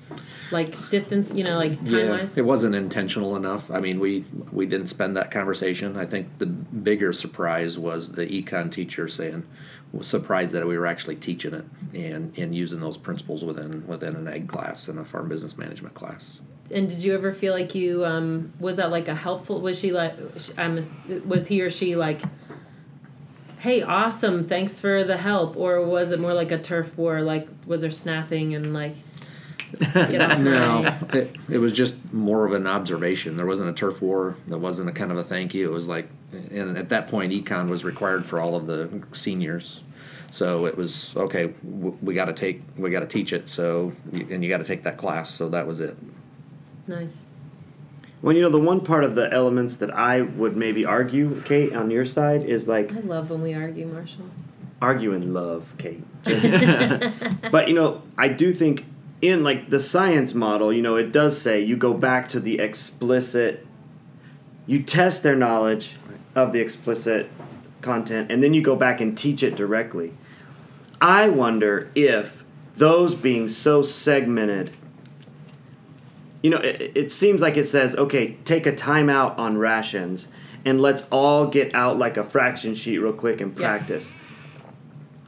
like 0.53 0.89
distance 0.89 1.33
you 1.35 1.43
know 1.43 1.57
like 1.57 1.73
time 1.85 2.09
wise 2.09 2.37
yeah, 2.37 2.43
it 2.43 2.47
wasn't 2.47 2.75
intentional 2.75 3.37
enough 3.37 3.71
i 3.71 3.81
mean 3.81 3.99
we 3.99 4.25
we 4.53 4.65
didn't 4.65 4.87
spend 4.87 5.17
that 5.17 5.31
conversation 5.31 5.97
i 5.97 6.07
think 6.07 6.39
the 6.39 6.47
bigger 6.47 7.13
surprise 7.13 7.79
was 7.79 8.13
the 8.13 8.27
econ 8.27 8.71
teacher 8.71 9.09
saying 9.09 9.45
surprised 10.01 10.53
that 10.55 10.67
we 10.67 10.79
were 10.79 10.87
actually 10.87 11.17
teaching 11.17 11.55
it 11.55 11.65
and, 11.95 12.37
and 12.39 12.55
using 12.55 12.81
those 12.81 12.97
principles 12.97 13.45
within 13.45 13.87
within 13.87 14.17
an 14.17 14.29
egg 14.29 14.49
class 14.49 14.89
and 14.89 14.99
a 14.99 15.05
farm 15.05 15.29
business 15.29 15.57
management 15.57 15.95
class. 15.95 16.41
And 16.71 16.89
did 16.89 17.03
you 17.05 17.15
ever 17.15 17.33
feel 17.33 17.53
like 17.53 17.75
you 17.75 18.05
um, 18.05 18.53
was 18.59 18.77
that 18.77 18.91
like 18.91 19.09
a 19.09 19.15
helpful? 19.15 19.61
Was 19.61 19.79
she 19.79 19.93
like 19.93 20.15
I'm 20.59 20.81
was 21.27 21.47
he 21.47 21.63
or 21.63 21.71
she 21.71 21.97
like, 21.97 22.21
hey, 23.59 23.83
awesome, 23.83 24.45
thanks 24.45 24.81
for 24.81 25.05
the 25.05 25.17
help, 25.17 25.57
or 25.57 25.81
was 25.85 26.13
it 26.13 26.21
more 26.21 26.35
like 26.35 26.51
a 26.51 26.59
turf 26.59 26.97
war? 26.99 27.21
Like 27.21 27.49
was 27.67 27.83
there 27.83 27.91
snapping 27.91 28.55
and 28.55 28.73
like? 28.73 28.97
no, 29.95 30.97
it, 31.13 31.35
it 31.51 31.59
was 31.59 31.73
just 31.73 32.13
more 32.13 32.47
of 32.47 32.53
an 32.53 32.69
observation. 32.69 33.37
There 33.37 33.47
wasn't 33.47 33.69
a 33.69 33.73
turf 33.73 34.01
war. 34.01 34.37
There 34.47 34.59
wasn't 34.59 34.89
a 34.89 34.93
kind 34.93 35.11
of 35.11 35.19
a 35.19 35.25
thank 35.25 35.55
you. 35.55 35.69
It 35.69 35.73
was 35.73 35.89
like, 35.89 36.09
and 36.33 36.77
at 36.77 36.89
that 36.91 37.09
point, 37.09 37.33
econ 37.33 37.69
was 37.69 37.85
required 37.85 38.25
for 38.25 38.41
all 38.41 38.57
of 38.57 38.67
the 38.67 39.03
seniors. 39.13 39.83
So 40.31 40.67
it 40.67 40.77
was 40.77 41.15
okay. 41.17 41.55
We 41.63 42.15
got 42.15 42.27
to 42.27 42.33
take, 42.33 42.63
we 42.77 42.91
got 42.91 43.01
to 43.01 43.07
teach 43.07 43.33
it. 43.33 43.49
So 43.49 43.93
and 44.13 44.43
you 44.43 44.49
got 44.49 44.59
to 44.59 44.65
take 44.65 44.83
that 44.83 44.99
class. 44.99 45.31
So 45.31 45.49
that 45.51 45.67
was 45.67 45.81
it. 45.81 45.97
Nice. 46.87 47.25
Well, 48.23 48.35
you 48.35 48.43
know, 48.43 48.49
the 48.49 48.59
one 48.59 48.81
part 48.81 49.05
of 49.05 49.15
the 49.15 49.33
elements 49.33 49.77
that 49.77 49.95
I 49.95 50.23
would 50.23 50.57
maybe 50.57 50.85
argue, 50.85 51.43
Kate, 51.43 51.73
on 51.75 51.91
your 51.91 52.05
side 52.05 52.43
is 52.43 52.67
like. 52.67 52.93
I 52.93 53.01
love 53.01 53.31
when 53.31 53.43
we 53.43 53.55
argue, 53.55 53.87
Marshall. 53.87 54.27
Argue 54.81 55.13
and 55.13 55.33
love, 55.33 55.75
Kate. 55.79 56.03
but 57.51 57.69
you 57.69 57.75
know, 57.75 58.03
I 58.19 58.29
do 58.29 58.53
think 58.53 58.85
in 59.23 59.43
like 59.45 59.71
the 59.71 59.81
science 59.81 60.35
model, 60.35 60.73
you 60.73 60.83
know, 60.83 60.97
it 60.97 61.13
does 61.13 61.41
say 61.41 61.61
you 61.61 61.77
go 61.77 61.95
back 61.95 62.29
to 62.31 62.41
the 62.41 62.59
explicit. 62.59 63.67
You 64.67 64.83
test 64.83 65.23
their 65.23 65.37
knowledge 65.37 65.97
of 66.37 66.53
the 66.53 66.61
explicit 66.61 67.29
content, 67.81 68.31
and 68.31 68.43
then 68.43 68.55
you 68.55 68.63
go 68.63 68.77
back 68.77 69.01
and 69.01 69.17
teach 69.17 69.43
it 69.43 69.57
directly. 69.57 70.15
I 71.01 71.29
wonder 71.29 71.91
if 71.95 72.45
those 72.75 73.15
being 73.15 73.49
so 73.49 73.83
segmented, 73.83 74.71
you 76.43 76.51
know, 76.51 76.59
it, 76.59 76.93
it 76.95 77.11
seems 77.11 77.41
like 77.41 77.57
it 77.57 77.65
says, 77.65 77.95
okay, 77.97 78.37
take 78.45 78.67
a 78.67 78.73
timeout 78.73 79.39
on 79.39 79.57
rations 79.57 80.29
and 80.65 80.81
let's 80.81 81.05
all 81.11 81.47
get 81.47 81.75
out 81.75 81.99
like 81.99 82.17
a 82.17 82.25
fraction 82.25 82.75
sheet 82.75 82.99
real 82.99 83.13
quick 83.13 83.41
and 83.41 83.57
practice. 83.57 84.11
Yeah. 84.11 84.17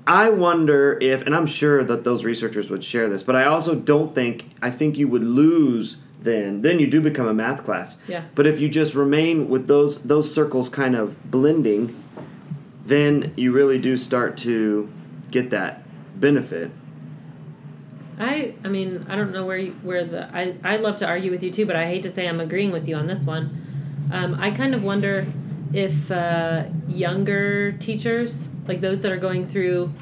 I 0.07 0.31
wonder 0.31 0.99
if, 1.01 1.23
and 1.23 1.37
I'm 1.37 1.47
sure 1.47 1.85
that 1.85 2.05
those 2.05 2.25
researchers 2.25 2.71
would 2.71 2.83
share 2.83 3.09
this, 3.09 3.23
but 3.23 3.37
I 3.37 3.45
also 3.45 3.75
don't 3.75 4.15
think, 4.15 4.47
I 4.63 4.71
think 4.71 4.97
you 4.97 5.07
would 5.09 5.25
lose 5.25 5.99
then. 6.21 6.63
Then 6.63 6.79
you 6.79 6.87
do 6.87 7.01
become 7.01 7.27
a 7.27 7.35
math 7.35 7.65
class. 7.65 7.97
Yeah. 8.07 8.25
But 8.35 8.47
if 8.47 8.61
you 8.61 8.69
just 8.69 8.95
remain 8.95 9.49
with 9.49 9.67
those 9.67 9.99
those 9.99 10.33
circles 10.33 10.69
kind 10.69 10.95
of 10.95 11.31
blending, 11.31 11.95
then 12.85 13.33
you 13.37 13.53
really 13.53 13.79
do 13.79 13.97
start 13.97 14.37
to 14.39 14.91
get 15.31 15.51
that 15.51 15.83
benefit. 16.19 16.71
I 18.19 18.55
I 18.65 18.69
mean 18.69 19.07
I 19.09 19.17
don't 19.17 19.33
know 19.33 19.47
where 19.47 19.59
you, 19.59 19.73
where 19.83 20.05
the 20.05 20.29
I 20.35 20.57
I 20.65 20.77
love 20.77 20.97
to 20.99 21.07
argue 21.07 21.31
with 21.31 21.43
you 21.43 21.51
too, 21.51 21.67
but 21.67 21.77
I 21.77 21.87
hate 21.87 22.03
to 22.03 22.11
say 22.11 22.29
I'm 22.29 22.41
agreeing 22.41 22.73
with 22.73 22.89
you 22.89 22.97
on 22.97 23.07
this 23.07 23.25
one. 23.25 23.65
Um, 24.11 24.37
I 24.41 24.51
kind 24.51 24.75
of 24.75 24.83
wonder 24.83 25.27
if 25.73 26.11
uh, 26.11 26.65
younger 26.87 27.73
teachers, 27.73 28.49
like 28.67 28.81
those 28.81 29.03
that 29.03 29.13
are 29.13 29.19
going 29.19 29.47
through 29.47 29.93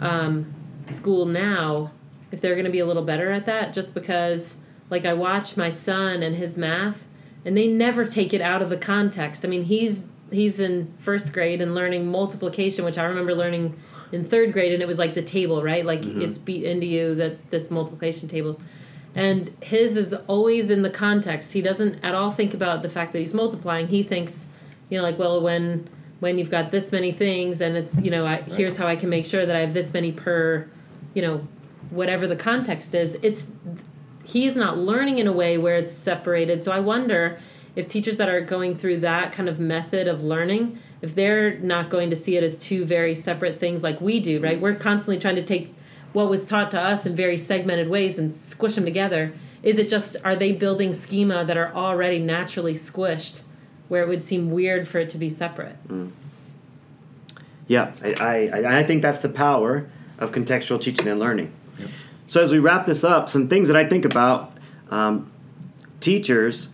um, 0.00 0.54
school 0.86 1.26
now, 1.26 1.90
if 2.30 2.40
they're 2.40 2.54
going 2.54 2.66
to 2.66 2.70
be 2.70 2.78
a 2.78 2.86
little 2.86 3.02
better 3.02 3.32
at 3.32 3.46
that, 3.46 3.72
just 3.72 3.92
because 3.92 4.56
like 4.90 5.04
I 5.04 5.14
watch 5.14 5.56
my 5.56 5.70
son 5.70 6.22
and 6.22 6.36
his 6.36 6.56
math, 6.56 7.06
and 7.44 7.56
they 7.56 7.66
never 7.66 8.04
take 8.04 8.32
it 8.34 8.40
out 8.40 8.62
of 8.62 8.70
the 8.70 8.76
context. 8.76 9.44
I 9.44 9.48
mean, 9.48 9.64
he's 9.64 10.06
he's 10.30 10.60
in 10.60 10.84
first 10.98 11.32
grade 11.32 11.60
and 11.62 11.74
learning 11.74 12.10
multiplication, 12.10 12.84
which 12.84 12.98
I 12.98 13.04
remember 13.04 13.34
learning 13.34 13.76
in 14.12 14.24
third 14.24 14.52
grade, 14.52 14.72
and 14.72 14.80
it 14.80 14.86
was 14.86 14.98
like 14.98 15.14
the 15.14 15.22
table, 15.22 15.62
right? 15.62 15.84
Like 15.84 16.02
mm-hmm. 16.02 16.22
it's 16.22 16.38
beat 16.38 16.64
into 16.64 16.86
you 16.86 17.14
that 17.16 17.50
this 17.50 17.70
multiplication 17.70 18.28
table. 18.28 18.60
And 19.14 19.50
his 19.62 19.96
is 19.96 20.12
always 20.26 20.68
in 20.68 20.82
the 20.82 20.90
context. 20.90 21.54
He 21.54 21.62
doesn't 21.62 22.04
at 22.04 22.14
all 22.14 22.30
think 22.30 22.52
about 22.52 22.82
the 22.82 22.88
fact 22.88 23.12
that 23.12 23.18
he's 23.18 23.32
multiplying. 23.32 23.88
He 23.88 24.02
thinks, 24.02 24.46
you 24.90 24.98
know, 24.98 25.02
like, 25.02 25.18
well, 25.18 25.40
when 25.40 25.88
when 26.20 26.38
you've 26.38 26.50
got 26.50 26.70
this 26.70 26.92
many 26.92 27.12
things, 27.12 27.60
and 27.60 27.76
it's, 27.76 28.00
you 28.00 28.10
know, 28.10 28.24
I, 28.24 28.40
right. 28.40 28.52
here's 28.52 28.76
how 28.76 28.86
I 28.86 28.96
can 28.96 29.10
make 29.10 29.26
sure 29.26 29.44
that 29.44 29.54
I 29.54 29.60
have 29.60 29.74
this 29.74 29.92
many 29.92 30.12
per, 30.12 30.68
you 31.14 31.22
know, 31.22 31.46
whatever 31.90 32.26
the 32.26 32.36
context 32.36 32.94
is. 32.94 33.18
It's 33.22 33.50
he's 34.26 34.56
not 34.56 34.76
learning 34.76 35.18
in 35.18 35.26
a 35.26 35.32
way 35.32 35.56
where 35.56 35.76
it's 35.76 35.92
separated. 35.92 36.62
So 36.62 36.72
I 36.72 36.80
wonder 36.80 37.38
if 37.76 37.86
teachers 37.86 38.16
that 38.16 38.28
are 38.28 38.40
going 38.40 38.74
through 38.74 38.98
that 38.98 39.32
kind 39.32 39.48
of 39.48 39.60
method 39.60 40.08
of 40.08 40.24
learning, 40.24 40.78
if 41.02 41.14
they're 41.14 41.58
not 41.58 41.90
going 41.90 42.10
to 42.10 42.16
see 42.16 42.36
it 42.36 42.42
as 42.42 42.56
two 42.56 42.84
very 42.84 43.14
separate 43.14 43.60
things 43.60 43.82
like 43.82 44.00
we 44.00 44.18
do, 44.18 44.40
right? 44.40 44.60
We're 44.60 44.74
constantly 44.74 45.18
trying 45.18 45.36
to 45.36 45.42
take 45.42 45.74
what 46.12 46.28
was 46.30 46.44
taught 46.44 46.70
to 46.70 46.80
us 46.80 47.04
in 47.04 47.14
very 47.14 47.36
segmented 47.36 47.88
ways 47.88 48.18
and 48.18 48.32
squish 48.32 48.74
them 48.74 48.84
together. 48.84 49.32
Is 49.62 49.78
it 49.78 49.88
just 49.88 50.16
are 50.24 50.34
they 50.34 50.52
building 50.52 50.92
schema 50.94 51.44
that 51.44 51.56
are 51.56 51.72
already 51.74 52.18
naturally 52.18 52.72
squished 52.72 53.42
where 53.88 54.02
it 54.02 54.08
would 54.08 54.22
seem 54.22 54.50
weird 54.50 54.88
for 54.88 54.98
it 54.98 55.10
to 55.10 55.18
be 55.18 55.28
separate? 55.28 55.76
Mm. 55.88 56.10
Yeah, 57.68 57.92
I, 58.02 58.48
I, 58.48 58.78
I 58.78 58.82
think 58.84 59.02
that's 59.02 59.18
the 59.18 59.28
power 59.28 59.88
of 60.18 60.32
contextual 60.32 60.80
teaching 60.80 61.06
and 61.08 61.20
learning. 61.20 61.52
So 62.26 62.42
as 62.42 62.50
we 62.52 62.58
wrap 62.58 62.86
this 62.86 63.04
up, 63.04 63.28
some 63.28 63.48
things 63.48 63.68
that 63.68 63.76
I 63.76 63.84
think 63.84 64.04
about 64.04 64.52
um, 64.90 65.30
teachers 66.00 66.70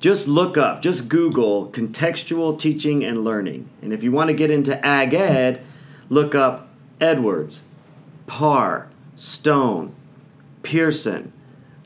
just 0.00 0.28
look 0.28 0.56
up, 0.58 0.82
just 0.82 1.08
Google 1.08 1.68
contextual 1.70 2.58
teaching 2.58 3.02
and 3.04 3.24
learning. 3.24 3.68
And 3.80 3.92
if 3.92 4.02
you 4.02 4.12
want 4.12 4.28
to 4.28 4.34
get 4.34 4.50
into 4.50 4.84
ag 4.84 5.14
ed, 5.14 5.62
look 6.08 6.34
up 6.34 6.68
Edwards, 7.00 7.62
Parr, 8.26 8.88
Stone, 9.14 9.94
Pearson, 10.62 11.32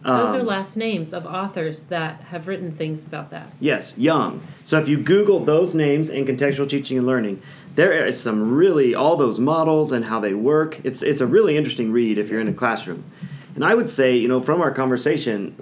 Those 0.02 0.34
are 0.34 0.40
Um, 0.40 0.46
last 0.46 0.76
names 0.76 1.12
of 1.12 1.26
authors 1.26 1.84
that 1.84 2.22
have 2.30 2.48
written 2.48 2.72
things 2.72 3.06
about 3.06 3.30
that. 3.30 3.52
Yes, 3.60 3.94
Young. 3.98 4.40
So 4.64 4.78
if 4.80 4.88
you 4.88 4.96
Google 4.96 5.40
those 5.40 5.74
names 5.74 6.08
in 6.08 6.24
contextual 6.24 6.68
teaching 6.68 6.96
and 6.96 7.06
learning, 7.06 7.42
there 7.74 8.06
is 8.06 8.20
some 8.20 8.54
really 8.54 8.94
all 8.94 9.16
those 9.16 9.38
models 9.38 9.92
and 9.92 10.06
how 10.06 10.20
they 10.20 10.34
work. 10.34 10.80
It's 10.84 11.02
it's 11.02 11.20
a 11.20 11.26
really 11.26 11.56
interesting 11.56 11.92
read 11.92 12.18
if 12.18 12.28
you're 12.28 12.40
in 12.40 12.48
a 12.48 12.52
classroom. 12.52 13.04
And 13.54 13.64
I 13.64 13.74
would 13.74 13.90
say, 13.90 14.16
you 14.16 14.28
know, 14.28 14.40
from 14.40 14.60
our 14.60 14.70
conversation, 14.70 15.54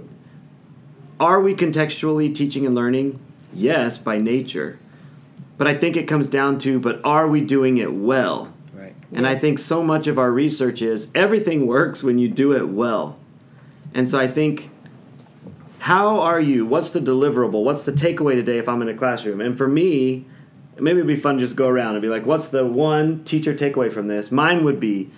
are 1.18 1.40
we 1.40 1.54
contextually 1.54 2.34
teaching 2.34 2.66
and 2.66 2.74
learning? 2.74 3.18
Yes, 3.52 3.98
by 3.98 4.18
nature. 4.18 4.78
But 5.56 5.66
I 5.66 5.74
think 5.74 5.96
it 5.96 6.04
comes 6.04 6.28
down 6.28 6.58
to, 6.60 6.78
but 6.78 7.00
are 7.04 7.26
we 7.26 7.40
doing 7.40 7.78
it 7.78 7.92
well? 7.92 8.52
Right. 8.72 8.94
And 9.12 9.26
I 9.26 9.34
think 9.34 9.58
so 9.58 9.82
much 9.82 10.06
of 10.06 10.18
our 10.18 10.30
research 10.30 10.82
is 10.82 11.08
everything 11.14 11.66
works 11.66 12.02
when 12.02 12.18
you 12.18 12.28
do 12.28 12.52
it 12.52 12.68
well. 12.68 13.18
And 13.94 14.08
so 14.08 14.18
I 14.18 14.28
think, 14.28 14.70
how 15.80 16.20
are 16.20 16.40
you? 16.40 16.66
What's 16.66 16.90
the 16.90 17.00
deliverable? 17.00 17.64
What's 17.64 17.84
the 17.84 17.92
takeaway 17.92 18.34
today 18.34 18.58
if 18.58 18.68
I'm 18.68 18.82
in 18.82 18.88
a 18.88 18.94
classroom? 18.94 19.40
And 19.40 19.58
for 19.58 19.66
me, 19.66 20.26
maybe 20.80 20.98
it'd 20.98 21.06
be 21.06 21.16
fun 21.16 21.36
to 21.36 21.40
just 21.40 21.56
go 21.56 21.68
around 21.68 21.94
and 21.94 22.02
be 22.02 22.08
like, 22.08 22.26
what's 22.26 22.48
the 22.48 22.66
one 22.66 23.24
teacher 23.24 23.54
takeaway 23.54 23.92
from 23.92 24.08
this? 24.08 24.30
Mine 24.30 24.64
would 24.64 24.80
be 24.80 25.10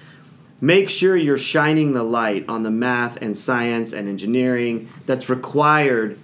make 0.61 0.91
sure 0.91 1.17
you're 1.17 1.39
shining 1.39 1.93
the 1.93 2.03
light 2.03 2.45
on 2.49 2.63
the 2.63 2.71
math 2.71 3.17
and 3.23 3.37
science 3.37 3.93
and 3.93 4.09
engineering 4.09 4.89
that's 5.07 5.29
required 5.29 6.19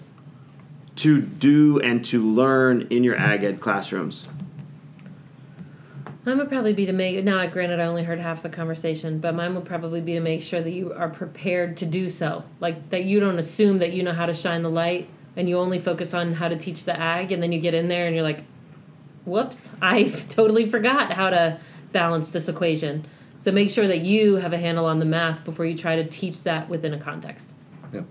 to 0.96 1.20
do 1.20 1.78
and 1.80 2.04
to 2.06 2.22
learn 2.22 2.86
in 2.90 3.04
your 3.04 3.16
ag 3.16 3.44
ed 3.44 3.60
classrooms. 3.60 4.28
Mine 6.24 6.38
would 6.38 6.48
probably 6.48 6.72
be 6.72 6.86
to 6.86 6.92
make 6.92 7.22
now. 7.24 7.46
Granted, 7.46 7.78
I 7.78 7.84
only 7.84 8.02
heard 8.02 8.18
half 8.18 8.42
the 8.42 8.48
conversation, 8.48 9.20
but 9.20 9.34
mine 9.34 9.54
would 9.54 9.64
probably 9.64 10.00
be 10.00 10.14
to 10.14 10.20
make 10.20 10.42
sure 10.42 10.60
that 10.60 10.72
you 10.72 10.92
are 10.92 11.08
prepared 11.08 11.76
to 11.76 11.86
do 11.86 12.10
so. 12.10 12.42
Like 12.58 12.90
that, 12.90 13.04
you 13.04 13.20
don't 13.20 13.38
assume 13.38 13.78
that 13.78 13.92
you 13.92 14.02
know 14.02 14.12
how 14.12 14.26
to 14.26 14.34
shine 14.34 14.62
the 14.62 14.70
light, 14.70 15.08
and 15.36 15.48
you 15.48 15.58
only 15.58 15.78
focus 15.78 16.14
on 16.14 16.32
how 16.32 16.48
to 16.48 16.56
teach 16.56 16.84
the 16.84 16.98
ag, 16.98 17.30
and 17.30 17.40
then 17.40 17.52
you 17.52 17.60
get 17.60 17.74
in 17.74 17.86
there 17.86 18.06
and 18.06 18.14
you're 18.16 18.24
like, 18.24 18.42
"Whoops, 19.26 19.72
I 19.82 20.04
totally 20.28 20.68
forgot 20.68 21.12
how 21.12 21.30
to 21.30 21.60
balance 21.92 22.30
this 22.30 22.48
equation." 22.48 23.04
So 23.38 23.52
make 23.52 23.70
sure 23.70 23.86
that 23.86 24.00
you 24.00 24.36
have 24.36 24.52
a 24.52 24.58
handle 24.58 24.86
on 24.86 24.98
the 24.98 25.04
math 25.04 25.44
before 25.44 25.66
you 25.66 25.76
try 25.76 25.96
to 25.96 26.04
teach 26.04 26.42
that 26.44 26.68
within 26.68 26.94
a 26.94 26.98
context. 26.98 27.54
Yeah. 27.92 28.02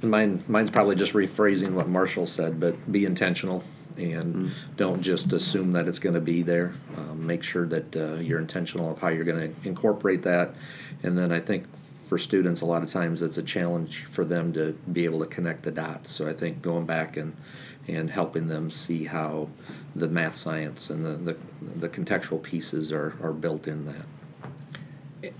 And 0.00 0.10
mine, 0.10 0.44
mine's 0.46 0.70
probably 0.70 0.94
just 0.94 1.12
rephrasing 1.12 1.72
what 1.72 1.88
Marshall 1.88 2.26
said, 2.26 2.60
but 2.60 2.92
be 2.92 3.04
intentional 3.04 3.64
and 3.96 4.50
don't 4.76 5.02
just 5.02 5.32
assume 5.32 5.72
that 5.72 5.86
it's 5.86 5.98
going 5.98 6.14
to 6.14 6.20
be 6.20 6.42
there. 6.42 6.74
Um, 6.96 7.26
make 7.26 7.42
sure 7.42 7.66
that 7.66 7.96
uh, 7.96 8.14
you're 8.14 8.40
intentional 8.40 8.90
of 8.90 8.98
how 8.98 9.08
you're 9.08 9.24
going 9.24 9.54
to 9.54 9.68
incorporate 9.68 10.22
that. 10.22 10.54
And 11.02 11.16
then 11.16 11.32
I 11.32 11.40
think 11.40 11.66
for 12.08 12.18
students, 12.18 12.60
a 12.60 12.66
lot 12.66 12.82
of 12.82 12.88
times 12.88 13.22
it's 13.22 13.38
a 13.38 13.42
challenge 13.42 14.04
for 14.04 14.24
them 14.24 14.52
to 14.54 14.72
be 14.92 15.04
able 15.04 15.20
to 15.20 15.26
connect 15.26 15.62
the 15.62 15.70
dots. 15.70 16.10
So 16.10 16.28
I 16.28 16.32
think 16.32 16.60
going 16.60 16.86
back 16.86 17.16
and 17.16 17.36
and 17.88 18.10
helping 18.10 18.48
them 18.48 18.70
see 18.70 19.04
how 19.04 19.48
the 19.94 20.08
math 20.08 20.34
science 20.34 20.90
and 20.90 21.04
the, 21.04 21.32
the, 21.32 21.36
the 21.76 21.88
contextual 21.88 22.42
pieces 22.42 22.90
are, 22.92 23.16
are 23.22 23.32
built 23.32 23.66
in 23.66 23.86
that. 23.86 24.06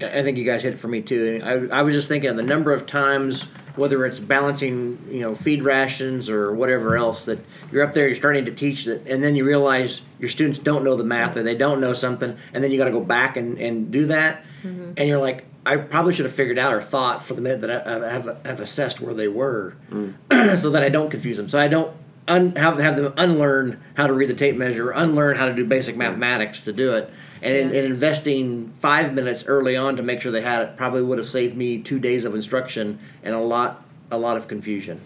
I 0.00 0.22
think 0.22 0.38
you 0.38 0.44
guys 0.44 0.62
hit 0.62 0.74
it 0.74 0.78
for 0.78 0.88
me 0.88 1.02
too. 1.02 1.40
I, 1.42 1.78
I 1.78 1.82
was 1.82 1.94
just 1.94 2.08
thinking 2.08 2.30
of 2.30 2.36
the 2.36 2.42
number 2.42 2.72
of 2.72 2.86
times, 2.86 3.42
whether 3.76 4.06
it's 4.06 4.18
balancing, 4.18 4.98
you 5.10 5.20
know, 5.20 5.34
feed 5.34 5.62
rations 5.62 6.30
or 6.30 6.54
whatever 6.54 6.96
else, 6.96 7.26
that 7.26 7.38
you're 7.70 7.82
up 7.82 7.92
there, 7.92 8.06
you're 8.06 8.16
starting 8.16 8.44
to 8.46 8.52
teach 8.52 8.86
it, 8.86 9.06
and 9.06 9.22
then 9.22 9.34
you 9.36 9.44
realize 9.44 10.00
your 10.18 10.28
students 10.28 10.58
don't 10.58 10.84
know 10.84 10.96
the 10.96 11.04
math 11.04 11.36
or 11.36 11.42
they 11.42 11.54
don't 11.54 11.80
know 11.80 11.92
something, 11.92 12.36
and 12.52 12.64
then 12.64 12.70
you 12.70 12.78
got 12.78 12.86
to 12.86 12.92
go 12.92 13.00
back 13.00 13.36
and, 13.36 13.58
and 13.58 13.90
do 13.90 14.06
that, 14.06 14.44
mm-hmm. 14.62 14.92
and 14.96 15.08
you're 15.08 15.20
like, 15.20 15.44
I 15.66 15.76
probably 15.76 16.14
should 16.14 16.26
have 16.26 16.34
figured 16.34 16.58
out 16.58 16.74
or 16.74 16.82
thought 16.82 17.22
for 17.22 17.34
the 17.34 17.40
minute 17.40 17.62
that 17.62 17.86
I, 17.86 18.06
I 18.06 18.12
have, 18.12 18.40
have 18.44 18.60
assessed 18.60 19.00
where 19.00 19.14
they 19.14 19.28
were, 19.28 19.76
mm. 19.90 20.14
so 20.58 20.70
that 20.70 20.82
I 20.82 20.88
don't 20.88 21.10
confuse 21.10 21.36
them, 21.36 21.48
so 21.48 21.58
I 21.58 21.68
don't 21.68 21.94
un, 22.28 22.54
have 22.56 22.78
have 22.78 22.96
them 22.96 23.12
unlearn 23.16 23.80
how 23.94 24.06
to 24.06 24.12
read 24.12 24.28
the 24.28 24.34
tape 24.34 24.56
measure, 24.56 24.90
unlearn 24.90 25.36
how 25.36 25.46
to 25.46 25.54
do 25.54 25.64
basic 25.64 25.96
mathematics 25.96 26.62
to 26.62 26.72
do 26.72 26.94
it. 26.94 27.10
And, 27.42 27.54
Yeah. 27.54 27.60
and 27.80 27.86
investing 27.86 28.72
five 28.76 29.12
minutes 29.12 29.44
early 29.46 29.76
on 29.76 29.96
to 29.96 30.02
make 30.02 30.22
sure 30.22 30.32
they 30.32 30.40
had 30.40 30.62
it 30.62 30.76
probably 30.78 31.02
would 31.02 31.18
have 31.18 31.26
saved 31.26 31.54
me 31.56 31.78
two 31.78 31.98
days 31.98 32.24
of 32.24 32.34
instruction 32.34 32.98
and 33.22 33.34
a 33.34 33.38
lot 33.38 33.84
a 34.10 34.16
lot 34.18 34.36
of 34.36 34.48
confusion. 34.48 35.00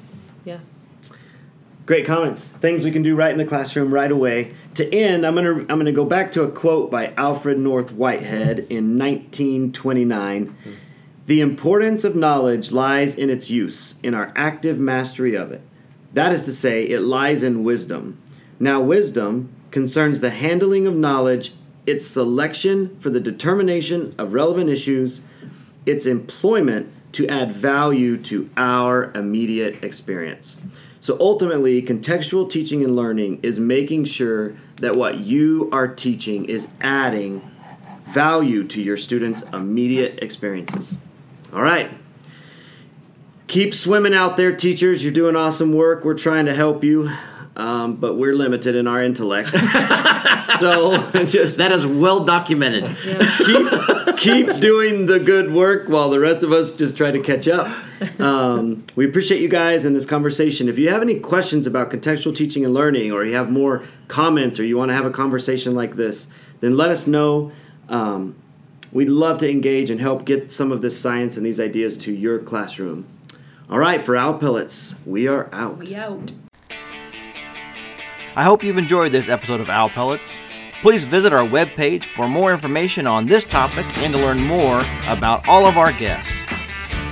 Yeah. 0.44 0.59
Great 1.87 2.04
comments. 2.04 2.46
Things 2.46 2.85
we 2.85 2.90
can 2.90 3.02
do 3.02 3.16
right 3.16 3.33
in 3.33 3.38
the 3.38 3.46
classroom 3.46 3.92
right 3.92 4.12
away. 4.12 4.52
To 4.74 4.94
end, 4.94 5.26
I'm 5.26 5.35
gonna 5.35 5.61
I'm 5.68 5.78
gonna 5.78 5.90
go 5.90 6.04
back 6.04 6.31
to 6.33 6.42
a 6.42 6.48
quote 6.50 6.90
by 6.90 7.12
Alfred 7.16 7.59
North 7.59 7.90
Whitehead 7.92 8.66
in 8.70 8.96
1929. 8.96 10.46
Hmm. 10.46 10.70
The 11.26 11.40
importance 11.40 12.04
of 12.04 12.14
knowledge 12.14 12.72
lies 12.72 13.14
in 13.14 13.31
its 13.31 13.50
use, 13.50 13.96
in 14.02 14.14
our 14.14 14.33
active 14.37 14.78
mastery 14.78 15.35
of 15.35 15.50
it. 15.52 15.61
That 16.12 16.33
is 16.33 16.42
to 16.42 16.53
say, 16.53 16.83
it 16.83 17.01
lies 17.01 17.42
in 17.42 17.64
wisdom. 17.64 18.21
Now, 18.59 18.81
wisdom 18.81 19.51
concerns 19.71 20.21
the 20.21 20.31
handling 20.31 20.87
of 20.87 20.97
knowledge, 20.97 21.53
its 21.87 22.07
selection 22.07 22.99
for 22.99 23.11
the 23.11 23.21
determination 23.21 24.14
of 24.18 24.33
relevant 24.33 24.71
issues, 24.71 25.21
its 25.87 26.07
employment 26.07 26.92
to 27.12 27.27
add 27.29 27.53
value 27.53 28.16
to 28.18 28.51
our 28.57 29.11
immediate 29.14 29.83
experience. 29.83 30.59
So 31.01 31.16
ultimately, 31.21 31.81
contextual 31.83 32.51
teaching 32.51 32.85
and 32.85 32.97
learning 32.97 33.40
is 33.42 33.59
making 33.59 34.05
sure 34.05 34.55
that 34.77 34.97
what 34.97 35.18
you 35.18 35.68
are 35.73 35.88
teaching 35.88 36.44
is 36.44 36.68
adding 36.81 37.49
value 38.07 38.64
to 38.64 38.83
your 38.83 38.97
students' 38.97 39.42
immediate 39.53 40.18
experiences. 40.23 40.97
All 41.53 41.62
right. 41.62 41.90
Keep 43.49 43.73
swimming 43.73 44.13
out 44.13 44.37
there, 44.37 44.55
teachers. 44.55 45.03
You're 45.03 45.13
doing 45.13 45.35
awesome 45.35 45.73
work. 45.73 46.05
We're 46.05 46.19
trying 46.19 46.45
to 46.47 46.55
help 46.55 46.85
you, 46.85 47.11
um, 47.57 47.97
but 47.97 48.17
we're 48.17 48.35
limited 48.35 48.77
in 48.77 48.87
our 48.87 49.03
intellect. 49.03 49.49
so 50.59 51.11
just 51.25 51.57
That 51.57 51.73
is 51.73 51.87
well 51.87 52.27
documented. 52.27 52.95
Yeah. 53.07 53.37
keep 53.39 54.19
keep 54.19 54.61
doing 54.61 55.07
the 55.07 55.19
good 55.19 55.51
work 55.51 55.89
while 55.89 56.11
the 56.11 56.21
rest 56.21 56.43
of 56.45 56.53
us 56.53 56.71
just 56.73 56.95
try 56.95 57.11
to 57.11 57.21
catch 57.21 57.49
up. 57.49 57.75
Um, 58.21 58.85
we 58.97 59.07
appreciate 59.07 59.41
you 59.41 59.49
guys 59.49 59.87
in 59.87 59.95
this 59.95 60.05
conversation. 60.05 60.69
If 60.69 60.79
you 60.79 60.91
have 60.91 61.01
any 61.01 61.19
questions 61.19 61.67
about 61.67 61.91
contextual 61.91 62.37
teaching 62.37 62.67
and 62.67 62.75
learning, 62.75 63.13
or 63.13 63.25
you 63.25 63.35
have 63.35 63.51
more 63.51 63.83
comments, 64.09 64.61
or 64.61 64.65
you 64.65 64.77
want 64.77 64.91
to 64.91 64.95
have 64.95 65.07
a 65.07 65.11
conversation 65.11 65.75
like 65.75 65.97
this, 65.97 66.29
then 66.61 66.77
let 66.77 66.91
us 66.91 67.07
know. 67.07 67.51
Um, 67.89 68.37
we'd 68.93 69.09
love 69.09 69.39
to 69.39 69.51
engage 69.51 69.89
and 69.91 70.03
help 70.03 70.27
get 70.27 70.53
some 70.53 70.71
of 70.71 70.83
this 70.83 71.01
science 71.01 71.39
and 71.39 71.47
these 71.47 71.59
ideas 71.59 71.97
to 71.99 72.13
your 72.13 72.39
classroom. 72.39 73.07
All 73.70 73.78
right, 73.78 74.02
for 74.02 74.16
Owl 74.16 74.38
Pellets, 74.38 74.94
we 75.04 75.28
are 75.28 75.50
out. 75.52 75.76
We 75.76 75.94
out. 75.94 76.33
I 78.35 78.42
hope 78.42 78.64
you've 78.64 78.78
enjoyed 78.78 79.12
this 79.12 79.28
episode 79.28 79.61
of 79.61 79.68
Owl 79.68 79.90
Pellets. 79.90 80.38
Please 80.81 81.04
visit 81.04 81.35
our 81.35 81.46
webpage 81.46 82.04
for 82.04 82.26
more 82.26 82.50
information 82.50 83.07
on 83.07 83.26
this 83.26 83.44
topic 83.44 83.85
and 83.98 84.14
to 84.14 84.18
learn 84.18 84.42
more 84.42 84.83
about 85.07 85.46
all 85.46 85.66
of 85.66 85.76
our 85.76 85.92
guests. 85.92 86.33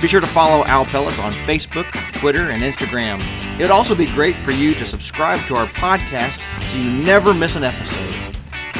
Be 0.01 0.07
sure 0.07 0.19
to 0.19 0.25
follow 0.25 0.65
Owl 0.65 0.85
Pellets 0.85 1.19
on 1.19 1.33
Facebook, 1.45 1.91
Twitter, 2.19 2.49
and 2.49 2.63
Instagram. 2.63 3.21
It 3.59 3.61
would 3.61 3.71
also 3.71 3.93
be 3.93 4.07
great 4.07 4.39
for 4.39 4.51
you 4.51 4.73
to 4.75 4.85
subscribe 4.85 5.45
to 5.47 5.55
our 5.55 5.67
podcast 5.67 6.41
so 6.71 6.75
you 6.75 6.89
never 6.89 7.35
miss 7.35 7.55
an 7.55 7.65
episode. 7.65 8.35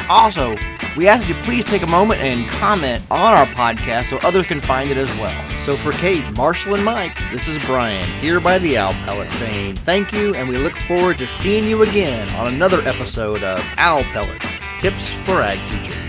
Also, 0.08 0.56
we 0.96 1.08
ask 1.08 1.26
that 1.26 1.28
you 1.28 1.42
please 1.44 1.64
take 1.64 1.82
a 1.82 1.86
moment 1.86 2.20
and 2.20 2.48
comment 2.48 3.02
on 3.10 3.34
our 3.34 3.46
podcast 3.46 4.10
so 4.10 4.16
others 4.18 4.46
can 4.46 4.60
find 4.60 4.90
it 4.90 4.96
as 4.96 5.08
well. 5.18 5.50
So 5.60 5.76
for 5.76 5.92
Kate, 5.92 6.24
Marshall, 6.36 6.74
and 6.74 6.84
Mike, 6.84 7.18
this 7.30 7.48
is 7.48 7.58
Brian 7.60 8.08
here 8.20 8.40
by 8.40 8.58
the 8.58 8.78
Owl 8.78 8.92
Pellet 8.92 9.32
saying 9.32 9.76
thank 9.76 10.12
you, 10.12 10.34
and 10.34 10.48
we 10.48 10.56
look 10.56 10.76
forward 10.76 11.18
to 11.18 11.26
seeing 11.26 11.64
you 11.64 11.82
again 11.82 12.30
on 12.32 12.52
another 12.52 12.80
episode 12.88 13.42
of 13.42 13.62
Owl 13.76 14.02
Pellets 14.04 14.58
Tips 14.80 15.14
for 15.24 15.42
Ag 15.42 15.58
Teachers. 15.70 16.07